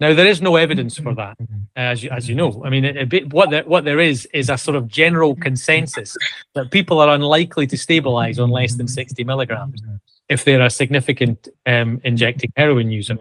Now 0.00 0.12
there 0.12 0.26
is 0.26 0.42
no 0.42 0.56
evidence 0.56 0.98
for 0.98 1.14
that, 1.14 1.36
as 1.76 2.02
you, 2.02 2.10
as 2.10 2.28
you 2.28 2.34
know. 2.34 2.62
I 2.64 2.70
mean, 2.70 2.84
a 2.84 3.04
bit, 3.04 3.32
what 3.32 3.50
there, 3.50 3.62
what 3.64 3.84
there 3.84 4.00
is 4.00 4.26
is 4.34 4.50
a 4.50 4.58
sort 4.58 4.76
of 4.76 4.88
general 4.88 5.36
consensus 5.36 6.16
that 6.54 6.70
people 6.72 7.00
are 7.00 7.14
unlikely 7.14 7.66
to 7.68 7.78
stabilize 7.78 8.38
on 8.38 8.50
less 8.50 8.74
than 8.74 8.88
60 8.88 9.22
milligrams 9.24 9.80
if 10.28 10.44
they're 10.44 10.62
a 10.62 10.70
significant 10.70 11.48
um, 11.66 12.00
injecting 12.02 12.52
heroin 12.56 12.90
user. 12.90 13.18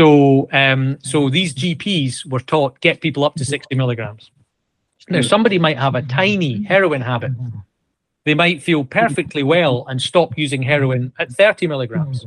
So, 0.00 0.48
um, 0.52 0.98
so 1.02 1.28
these 1.28 1.54
GPs 1.54 2.26
were 2.26 2.40
taught 2.40 2.80
get 2.80 3.00
people 3.00 3.22
up 3.24 3.34
to 3.36 3.44
60 3.44 3.74
milligrams. 3.76 4.30
Now, 5.08 5.20
somebody 5.20 5.58
might 5.58 5.78
have 5.78 5.94
a 5.94 6.02
tiny 6.02 6.62
heroin 6.64 7.02
habit. 7.02 7.32
They 8.24 8.34
might 8.34 8.62
feel 8.62 8.84
perfectly 8.84 9.42
well 9.42 9.84
and 9.88 10.00
stop 10.00 10.36
using 10.36 10.62
heroin 10.62 11.12
at 11.18 11.30
30 11.30 11.66
milligrams 11.66 12.24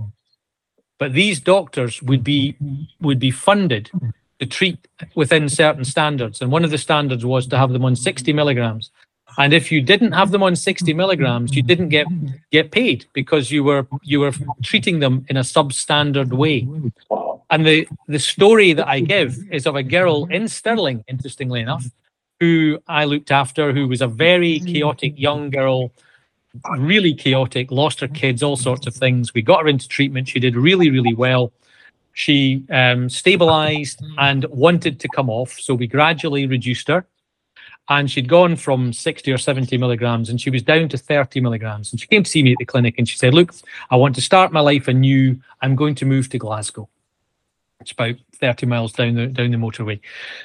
but 1.00 1.14
these 1.14 1.40
doctors 1.40 2.02
would 2.04 2.24
be 2.24 2.56
would 3.02 3.20
be 3.20 3.32
funded 3.32 3.90
to 4.40 4.46
treat 4.46 4.88
within 5.16 5.50
certain 5.50 5.86
standards. 5.86 6.42
And 6.42 6.52
one 6.52 6.64
of 6.64 6.72
the 6.72 6.78
standards 6.78 7.26
was 7.26 7.48
to 7.48 7.58
have 7.58 7.72
them 7.72 7.86
on 7.86 7.96
60 7.96 8.34
milligrams. 8.34 8.92
And 9.38 9.54
if 9.54 9.72
you 9.72 9.82
didn't 9.82 10.12
have 10.12 10.32
them 10.32 10.44
on 10.44 10.56
60 10.56 10.94
milligrams 10.94 11.56
you 11.56 11.64
didn't 11.64 11.90
get 11.90 12.08
get 12.52 12.72
paid 12.72 13.06
because 13.14 13.52
you 13.52 13.64
were 13.64 13.88
you 14.04 14.20
were 14.20 14.34
treating 14.64 15.00
them 15.00 15.26
in 15.30 15.38
a 15.38 15.42
substandard 15.42 16.32
way. 16.32 16.68
And 17.50 17.66
the 17.66 17.88
the 18.08 18.20
story 18.20 18.74
that 18.74 18.88
i 18.88 19.00
give 19.00 19.38
is 19.52 19.66
of 19.66 19.76
a 19.76 19.84
girl 19.84 20.26
in 20.26 20.48
stirling 20.48 21.04
interestingly 21.08 21.62
enough 21.62 21.86
who 22.40 22.80
i 22.88 23.06
looked 23.06 23.32
after 23.32 23.74
who 23.74 23.88
was 23.88 24.02
a 24.02 24.08
very 24.08 24.60
chaotic 24.60 25.14
young 25.18 25.50
girl 25.50 25.92
really 26.78 27.14
chaotic, 27.14 27.72
lost 27.72 28.00
her 28.00 28.08
kids, 28.08 28.44
all 28.44 28.56
sorts 28.56 28.88
of 28.88 28.94
things. 28.94 29.34
We 29.34 29.42
got 29.42 29.62
her 29.62 29.68
into 29.68 29.88
treatment. 29.88 30.28
She 30.28 30.40
did 30.40 30.56
really, 30.56 30.90
really 30.90 31.14
well. 31.14 31.52
She 32.14 32.64
um, 32.70 33.10
stabilized 33.10 34.04
and 34.20 34.46
wanted 34.46 35.00
to 35.00 35.08
come 35.10 35.30
off. 35.30 35.60
So 35.60 35.74
we 35.74 35.88
gradually 35.88 36.46
reduced 36.46 36.88
her. 36.88 37.06
And 37.90 38.10
she'd 38.10 38.30
gone 38.30 38.56
from 38.56 38.94
60 38.94 39.30
or 39.32 39.38
70 39.38 39.78
milligrams 39.78 40.30
and 40.30 40.40
she 40.40 40.50
was 40.50 40.62
down 40.62 40.88
to 40.90 40.98
30 40.98 41.42
milligrams. 41.42 41.92
And 41.92 42.00
she 42.00 42.08
came 42.08 42.24
to 42.24 42.30
see 42.30 42.42
me 42.42 42.54
at 42.54 42.58
the 42.58 42.66
clinic 42.66 42.96
and 42.98 43.10
she 43.10 43.18
said, 43.18 43.34
Look, 43.34 43.54
I 43.90 43.98
want 43.98 44.16
to 44.16 44.22
start 44.22 44.54
my 44.54 44.62
life 44.62 44.88
anew. 44.88 45.38
I'm 45.62 45.76
going 45.76 45.96
to 45.96 46.06
move 46.06 46.30
to 46.30 46.38
Glasgow. 46.38 46.88
It's 47.82 47.92
about 47.92 48.16
30 48.44 48.66
miles 48.66 48.92
down 48.92 49.16
the 49.16 49.28
down 49.28 49.52
the 49.52 49.58
motorway. 49.58 49.98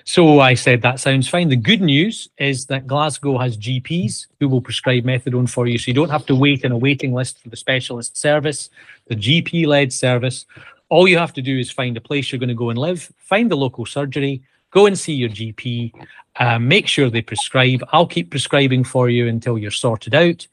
So 0.05 0.39
I 0.39 0.55
said 0.55 0.83
that 0.83 1.01
sounds 1.01 1.29
fine. 1.29 1.49
The 1.49 1.57
good 1.57 1.81
news 1.81 2.29
is 2.39 2.67
that 2.67 2.87
Glasgow 2.87 3.39
has 3.39 3.57
GPs 3.57 4.29
who 4.39 4.49
will 4.49 4.61
prescribe 4.61 5.03
methadone 5.03 5.51
for 5.51 5.67
you, 5.67 5.79
so 5.79 5.89
you 5.89 5.95
don't 5.95 6.17
have 6.17 6.25
to 6.27 6.37
wait 6.37 6.63
in 6.63 6.71
a 6.71 6.79
waiting 6.79 7.13
list 7.13 7.43
for 7.43 7.49
the 7.49 7.57
specialist 7.57 8.17
service, 8.17 8.71
the 9.09 9.17
GP-led 9.17 9.93
service. 9.93 10.47
All 10.91 11.09
you 11.09 11.19
have 11.19 11.33
to 11.33 11.43
do 11.43 11.59
is 11.59 11.73
find 11.73 11.97
a 11.97 12.01
place 12.01 12.31
you're 12.31 12.39
going 12.39 12.57
to 12.57 12.65
go 12.65 12.71
and 12.71 12.79
live, 12.79 13.13
find 13.17 13.51
the 13.51 13.57
local 13.57 13.85
surgery, 13.85 14.43
go 14.71 14.87
and 14.87 14.97
see 14.97 15.15
your 15.15 15.31
GP, 15.31 15.93
uh, 16.37 16.61
make 16.61 16.87
sure 16.87 17.11
they 17.11 17.21
prescribe. 17.21 17.83
I'll 17.91 18.07
keep 18.07 18.31
prescribing 18.31 18.85
for 18.85 19.09
you 19.11 19.27
until 19.27 19.59
you're 19.59 19.73
sorted 19.73 20.15
out 20.15 20.47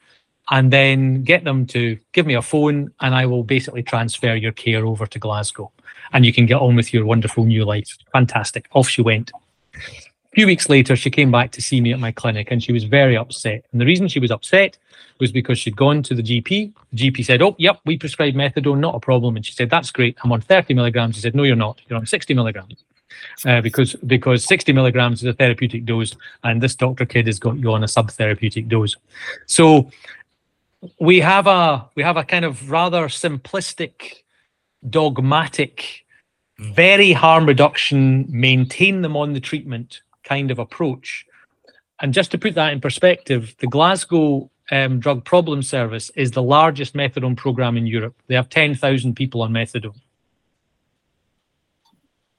and 0.50 0.74
then 0.74 1.24
get 1.24 1.44
them 1.44 1.68
to 1.68 2.00
give 2.12 2.26
me 2.26 2.34
a 2.34 2.42
phone 2.42 2.92
and 3.02 3.14
I 3.14 3.28
will 3.28 3.44
basically 3.44 3.84
transfer 3.84 4.34
your 4.34 4.52
care 4.52 4.84
over 4.84 5.06
to 5.06 5.20
Glasgow 5.20 5.72
and 6.16 6.26
you 6.26 6.32
can 6.32 6.46
get 6.46 6.62
on 6.62 6.78
with 6.78 6.94
your 6.94 7.06
wonderful 7.06 7.44
new 7.44 7.66
life. 7.66 7.98
Fantastic. 8.14 8.70
Off 8.72 8.88
she 8.88 9.02
went. 9.02 9.32
A 9.76 10.32
few 10.32 10.46
weeks 10.48 10.70
later, 10.70 10.96
she 10.96 11.10
came 11.10 11.30
back 11.30 11.52
to 11.52 11.62
see 11.62 11.82
me 11.82 11.92
at 11.92 12.00
my 12.00 12.14
clinic 12.14 12.52
and 12.52 12.64
she 12.64 12.72
was 12.72 12.86
very 12.86 13.18
upset. 13.18 13.66
And 13.74 13.82
the 13.82 13.86
reason 13.86 14.08
she 14.08 14.22
was 14.22 14.32
upset 14.32 14.78
was 15.20 15.34
because 15.34 15.60
she'd 15.60 15.76
gone 15.76 16.02
to 16.04 16.16
the 16.16 16.24
GP. 16.24 16.74
The 16.94 17.12
GP 17.12 17.26
said, 17.26 17.42
Oh, 17.42 17.54
yep, 17.60 17.80
we 17.86 17.98
prescribe 17.98 18.34
methadone, 18.34 18.80
not 18.80 18.96
a 18.96 19.00
problem. 19.00 19.36
And 19.36 19.46
she 19.46 19.52
said, 19.52 19.70
That's 19.70 19.92
great. 19.92 20.18
I'm 20.24 20.32
on 20.32 20.40
30 20.40 20.74
milligrams. 20.74 21.18
He 21.18 21.22
said, 21.22 21.36
No, 21.36 21.44
you're 21.44 21.58
not. 21.58 21.82
You're 21.90 22.00
on 22.00 22.06
60 22.06 22.34
milligrams. 22.34 22.86
Uh, 23.46 23.60
because 23.60 23.94
because 24.08 24.46
60 24.46 24.72
milligrams 24.72 25.22
is 25.22 25.28
a 25.28 25.34
therapeutic 25.34 25.86
dose, 25.86 26.16
and 26.44 26.62
this 26.62 26.76
doctor 26.76 27.06
Kidd 27.06 27.28
has 27.28 27.40
got 27.40 27.58
you 27.58 27.72
on 27.72 27.84
a 27.84 27.88
sub-therapeutic 27.88 28.68
dose. 28.68 28.96
So 29.46 29.90
we 31.00 31.20
have 31.20 31.48
a 31.48 31.90
we 31.96 32.04
have 32.04 32.18
a 32.18 32.24
kind 32.24 32.46
of 32.46 32.70
rather 32.70 33.08
simplistic 33.08 34.24
dogmatic, 34.90 36.05
very 36.60 37.12
harm 37.12 37.46
reduction, 37.46 38.26
maintain 38.30 39.02
them 39.02 39.18
on 39.18 39.34
the 39.34 39.40
treatment 39.40 40.02
kind 40.24 40.52
of 40.52 40.60
approach. 40.60 41.26
And 42.02 42.14
just 42.14 42.32
to 42.32 42.38
put 42.38 42.56
that 42.56 42.74
in 42.74 42.82
perspective, 42.82 43.56
the 43.60 43.68
Glasgow 43.68 44.50
um, 44.72 45.00
Drug 45.00 45.24
Problem 45.24 45.62
Service 45.62 46.10
is 46.16 46.32
the 46.32 46.42
largest 46.42 46.94
methadone 46.94 47.38
program 47.38 47.78
in 47.78 47.86
Europe. 47.86 48.16
They 48.28 48.36
have 48.36 48.50
10,000 48.50 49.16
people 49.16 49.42
on 49.42 49.52
methadone. 49.52 50.00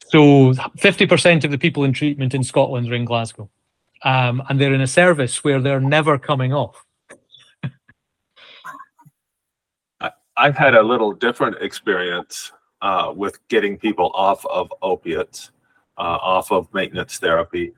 So 0.08 0.52
50% 0.52 1.44
of 1.44 1.50
the 1.50 1.58
people 1.58 1.84
in 1.84 1.92
treatment 1.92 2.34
in 2.34 2.44
Scotland 2.44 2.90
are 2.90 2.94
in 2.94 3.04
Glasgow. 3.04 3.50
Um, 4.04 4.42
and 4.48 4.60
they're 4.60 4.74
in 4.74 4.80
a 4.80 4.86
service 4.86 5.42
where 5.42 5.60
they're 5.60 5.80
never 5.80 6.18
coming 6.18 6.52
off. 6.52 6.84
I've 10.36 10.56
had 10.56 10.74
a 10.74 10.82
little 10.82 11.12
different 11.12 11.56
experience 11.62 12.52
uh, 12.82 13.12
with 13.14 13.38
getting 13.48 13.78
people 13.78 14.10
off 14.14 14.44
of 14.46 14.72
opiates, 14.82 15.50
uh, 15.98 16.18
off 16.20 16.52
of 16.52 16.72
maintenance 16.74 17.18
therapy. 17.18 17.72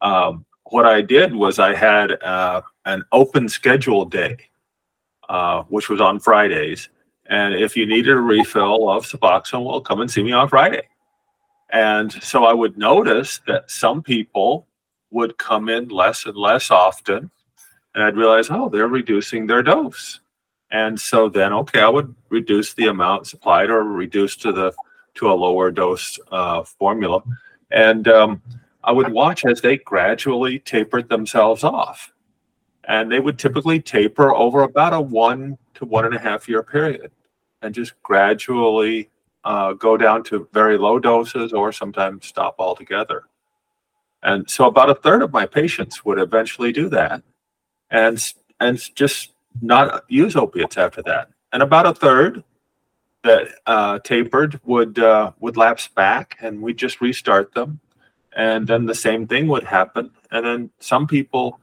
Um, 0.00 0.44
what 0.64 0.86
I 0.86 1.00
did 1.02 1.34
was 1.34 1.58
I 1.58 1.74
had 1.74 2.22
uh, 2.22 2.62
an 2.84 3.04
open 3.12 3.48
schedule 3.48 4.04
day, 4.04 4.36
uh, 5.28 5.62
which 5.64 5.88
was 5.88 6.00
on 6.00 6.20
Fridays. 6.20 6.88
And 7.26 7.54
if 7.54 7.76
you 7.76 7.86
needed 7.86 8.12
a 8.12 8.20
refill 8.20 8.88
of 8.90 9.06
Suboxone, 9.06 9.64
well, 9.64 9.80
come 9.80 10.00
and 10.00 10.10
see 10.10 10.22
me 10.22 10.32
on 10.32 10.48
Friday. 10.48 10.82
And 11.70 12.12
so 12.22 12.44
I 12.44 12.52
would 12.52 12.76
notice 12.76 13.40
that 13.46 13.70
some 13.70 14.02
people 14.02 14.66
would 15.10 15.38
come 15.38 15.68
in 15.68 15.88
less 15.88 16.26
and 16.26 16.36
less 16.36 16.70
often. 16.70 17.30
And 17.94 18.04
I'd 18.04 18.16
realize, 18.16 18.48
oh, 18.50 18.68
they're 18.68 18.88
reducing 18.88 19.46
their 19.46 19.62
dose. 19.62 20.20
And 20.70 21.00
so 21.00 21.28
then, 21.28 21.52
okay, 21.52 21.80
I 21.80 21.88
would 21.88 22.14
reduce 22.30 22.74
the 22.74 22.86
amount 22.86 23.26
supplied 23.26 23.70
or 23.70 23.84
reduce 23.84 24.36
to 24.36 24.52
the 24.52 24.72
to 25.14 25.30
a 25.30 25.32
lower 25.32 25.70
dose 25.70 26.18
uh, 26.32 26.64
formula. 26.64 27.22
And 27.70 28.08
um, 28.08 28.42
I 28.82 28.92
would 28.92 29.12
watch 29.12 29.44
as 29.44 29.60
they 29.60 29.76
gradually 29.78 30.58
tapered 30.58 31.08
themselves 31.08 31.64
off. 31.64 32.12
And 32.86 33.10
they 33.10 33.20
would 33.20 33.38
typically 33.38 33.80
taper 33.80 34.34
over 34.34 34.62
about 34.62 34.92
a 34.92 35.00
one 35.00 35.56
to 35.74 35.84
one 35.84 36.04
and 36.04 36.14
a 36.14 36.18
half 36.18 36.48
year 36.48 36.62
period 36.62 37.10
and 37.62 37.74
just 37.74 37.94
gradually 38.02 39.08
uh, 39.44 39.72
go 39.72 39.96
down 39.96 40.22
to 40.24 40.48
very 40.52 40.76
low 40.76 40.98
doses 40.98 41.52
or 41.52 41.72
sometimes 41.72 42.26
stop 42.26 42.56
altogether. 42.58 43.24
And 44.22 44.48
so 44.50 44.66
about 44.66 44.90
a 44.90 44.94
third 44.94 45.22
of 45.22 45.32
my 45.32 45.46
patients 45.46 46.04
would 46.04 46.18
eventually 46.18 46.72
do 46.72 46.88
that 46.90 47.22
and, 47.90 48.32
and 48.60 48.94
just 48.94 49.33
not 49.60 50.04
use 50.08 50.36
opiates 50.36 50.76
after 50.76 51.02
that. 51.02 51.28
And 51.52 51.62
about 51.62 51.86
a 51.86 51.94
third 51.94 52.42
that 53.22 53.48
uh, 53.66 53.98
tapered 54.00 54.60
would 54.64 54.98
uh, 54.98 55.32
would 55.40 55.56
lapse 55.56 55.88
back, 55.88 56.36
and 56.40 56.60
we 56.60 56.74
just 56.74 57.00
restart 57.00 57.52
them, 57.54 57.80
and 58.36 58.66
then 58.66 58.86
the 58.86 58.94
same 58.94 59.26
thing 59.26 59.48
would 59.48 59.64
happen. 59.64 60.10
And 60.30 60.44
then 60.44 60.70
some 60.78 61.06
people, 61.06 61.60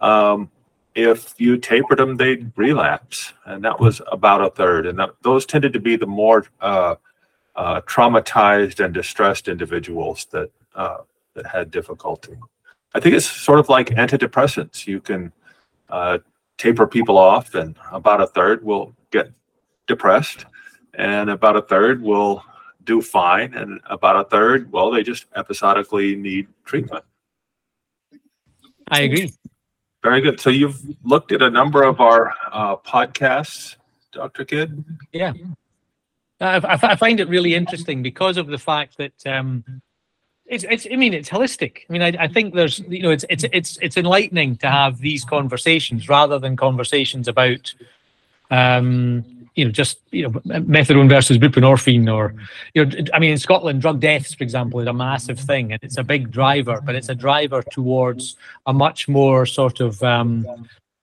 um, 0.00 0.50
if 0.94 1.34
you 1.38 1.58
tapered 1.58 1.98
them, 1.98 2.16
they'd 2.16 2.50
relapse, 2.56 3.34
and 3.44 3.62
that 3.64 3.78
was 3.78 4.00
about 4.10 4.40
a 4.40 4.50
third. 4.50 4.86
And 4.86 4.98
that, 4.98 5.10
those 5.22 5.44
tended 5.44 5.72
to 5.74 5.80
be 5.80 5.96
the 5.96 6.06
more 6.06 6.46
uh, 6.60 6.96
uh 7.54 7.82
traumatized 7.82 8.82
and 8.82 8.94
distressed 8.94 9.48
individuals 9.48 10.26
that 10.30 10.50
uh, 10.74 10.98
that 11.34 11.46
had 11.46 11.70
difficulty. 11.70 12.36
I 12.94 13.00
think 13.00 13.14
it's 13.14 13.30
sort 13.30 13.58
of 13.58 13.68
like 13.68 13.88
antidepressants. 13.88 14.86
You 14.86 15.00
can 15.00 15.32
uh, 15.88 16.18
taper 16.62 16.86
people 16.86 17.18
off, 17.18 17.54
and 17.56 17.76
about 17.90 18.20
a 18.20 18.26
third 18.26 18.64
will 18.64 18.94
get 19.10 19.32
depressed, 19.88 20.46
and 20.94 21.28
about 21.28 21.56
a 21.56 21.62
third 21.62 22.00
will 22.00 22.44
do 22.84 23.02
fine, 23.02 23.52
and 23.54 23.80
about 23.86 24.16
a 24.16 24.24
third, 24.28 24.70
well, 24.70 24.90
they 24.92 25.02
just 25.02 25.26
episodically 25.34 26.14
need 26.14 26.46
treatment. 26.64 27.04
I 28.88 29.02
agree. 29.02 29.32
Very 30.04 30.20
good. 30.20 30.40
So 30.40 30.50
you've 30.50 30.80
looked 31.02 31.32
at 31.32 31.42
a 31.42 31.50
number 31.50 31.82
of 31.82 32.00
our 32.00 32.32
uh, 32.52 32.76
podcasts, 32.76 33.76
Dr. 34.12 34.44
Kidd? 34.44 34.84
Yeah. 35.12 35.32
I, 36.40 36.60
I, 36.62 36.96
find 36.96 37.20
it 37.20 37.28
really 37.28 37.54
interesting 37.54 38.02
because 38.02 38.36
of 38.36 38.48
the 38.48 38.58
fact 38.58 38.98
that 38.98 39.14
um, 39.26 39.64
it's, 40.46 40.64
it's 40.68 40.86
i 40.92 40.96
mean 40.96 41.14
it's 41.14 41.28
holistic. 41.28 41.78
I 41.88 41.92
mean 41.92 42.02
I, 42.02 42.24
I 42.24 42.28
think 42.28 42.54
there's 42.54 42.80
you 42.80 43.02
know 43.02 43.10
it's 43.10 43.24
it's 43.30 43.44
it's 43.52 43.78
it's 43.80 43.96
enlightening 43.96 44.56
to 44.56 44.70
have 44.70 44.98
these 44.98 45.24
conversations 45.24 46.08
rather 46.08 46.38
than 46.38 46.56
conversations 46.56 47.28
about 47.28 47.74
um 48.50 49.24
you 49.54 49.64
know 49.64 49.70
just 49.70 49.98
you 50.10 50.22
know 50.22 50.30
methadone 50.30 51.08
versus 51.08 51.38
buprenorphine 51.38 52.12
or 52.12 52.34
you 52.74 52.84
know 52.84 53.04
i 53.12 53.18
mean 53.18 53.32
in 53.32 53.38
scotland 53.38 53.80
drug 53.80 54.00
deaths 54.00 54.34
for 54.34 54.44
example 54.44 54.80
is 54.80 54.86
a 54.86 54.92
massive 54.92 55.38
thing 55.38 55.72
and 55.72 55.82
it's 55.82 55.98
a 55.98 56.04
big 56.04 56.30
driver 56.30 56.80
but 56.84 56.94
it's 56.94 57.08
a 57.08 57.14
driver 57.14 57.62
towards 57.70 58.36
a 58.66 58.72
much 58.72 59.08
more 59.08 59.44
sort 59.46 59.80
of 59.80 60.02
um 60.02 60.46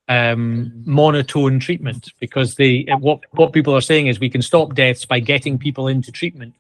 um, 0.09 0.71
monotone 0.85 1.59
treatment 1.59 2.11
because 2.19 2.55
they 2.55 2.87
what 2.99 3.19
what 3.31 3.53
people 3.53 3.75
are 3.75 3.81
saying 3.81 4.07
is 4.07 4.19
we 4.19 4.29
can 4.29 4.41
stop 4.41 4.73
deaths 4.73 5.05
by 5.05 5.19
getting 5.19 5.59
people 5.59 5.87
into 5.87 6.11
treatment 6.11 6.55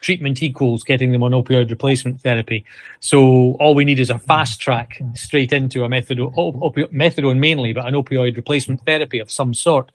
treatment 0.00 0.42
equals 0.42 0.84
getting 0.84 1.12
them 1.12 1.22
on 1.22 1.32
opioid 1.32 1.70
replacement 1.70 2.20
therapy. 2.20 2.64
So 3.00 3.52
all 3.60 3.74
we 3.74 3.84
need 3.84 3.98
is 3.98 4.10
a 4.10 4.18
fast 4.18 4.60
track 4.60 5.00
straight 5.14 5.52
into 5.52 5.84
a 5.84 5.88
methadone, 5.88 6.34
opi- 6.34 6.92
methadone 6.92 7.38
mainly, 7.38 7.72
but 7.72 7.86
an 7.86 7.94
opioid 7.94 8.36
replacement 8.36 8.84
therapy 8.84 9.18
of 9.18 9.30
some 9.30 9.54
sort. 9.54 9.90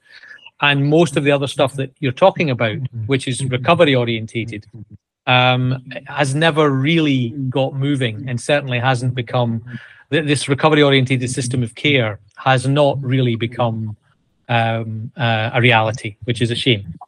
And 0.60 0.88
most 0.88 1.16
of 1.16 1.24
the 1.24 1.32
other 1.32 1.46
stuff 1.46 1.74
that 1.74 1.92
you're 2.00 2.12
talking 2.12 2.50
about, 2.50 2.78
which 3.06 3.26
is 3.26 3.44
recovery 3.44 3.94
orientated, 3.94 4.66
um, 5.26 5.84
has 6.06 6.34
never 6.34 6.70
really 6.70 7.30
got 7.48 7.74
moving 7.74 8.28
and 8.28 8.40
certainly 8.40 8.78
hasn't 8.78 9.14
become 9.14 9.64
this 10.10 10.48
recovery 10.48 10.82
orientated 10.82 11.30
system 11.30 11.62
of 11.62 11.74
care 11.74 12.20
has 12.36 12.68
not 12.68 13.02
really 13.02 13.34
become 13.34 13.96
um, 14.48 15.10
uh, 15.16 15.50
a 15.54 15.60
reality, 15.60 16.16
which 16.24 16.42
is 16.42 16.50
a 16.50 16.54
shame. 16.54 16.98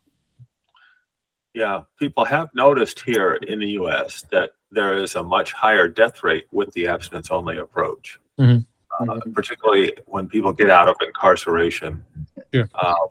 Yeah, 1.55 1.83
people 1.99 2.25
have 2.25 2.51
noticed 2.55 3.01
here 3.01 3.35
in 3.35 3.61
the 3.61 3.69
US 3.81 4.23
that 4.33 4.51
there 4.73 4.99
is 4.99 5.15
a 5.15 5.23
much 5.23 5.53
higher 5.53 5.87
death 5.87 6.25
rate 6.25 6.47
with 6.51 6.73
the 6.73 6.89
abstinence 6.89 7.31
only 7.31 7.59
approach, 7.59 8.19
Mhm. 8.41 8.67
uh, 9.01 9.21
particularly 9.33 9.97
when 10.07 10.29
people 10.29 10.53
get 10.53 10.69
out 10.69 10.89
of 10.89 10.97
incarceration. 11.01 12.05
Sure. 12.53 12.69
Um, 12.75 13.09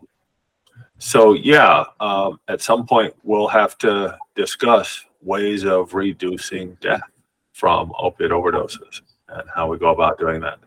so, 0.97 1.33
yeah, 1.33 1.85
um, 2.01 2.39
at 2.49 2.61
some 2.61 2.85
point 2.85 3.13
we'll 3.23 3.47
have 3.47 3.77
to 3.79 4.17
discuss 4.35 5.05
ways 5.21 5.63
of 5.65 5.93
reducing 5.93 6.75
death 6.81 7.01
from 7.53 7.93
opiate 7.97 8.31
overdoses 8.31 9.01
and 9.29 9.49
how 9.49 9.67
we 9.67 9.77
go 9.77 9.89
about 9.89 10.19
doing 10.19 10.41
that. 10.41 10.59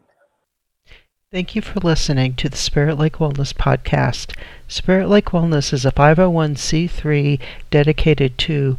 Thank 1.33 1.57
you 1.57 1.63
for 1.63 1.81
listening 1.81 2.37
to 2.37 2.49
the 2.49 2.57
Spirit 2.57 3.01
Lake 3.01 3.15
Wellness 3.15 3.53
Podcast. 3.53 4.33
Spirit 4.69 5.09
Lake 5.09 5.27
Wellness 5.27 5.73
is 5.73 5.85
a 5.85 5.91
501c3 5.91 7.41
dedicated 7.69 8.39
to 8.39 8.79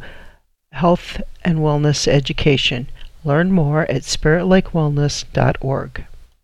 health 0.72 1.20
and 1.44 1.58
wellness 1.58 2.08
education. 2.08 2.88
Learn 3.22 3.52
more 3.52 3.82
at 3.90 4.00
spiritlakewellness.org. 4.00 6.06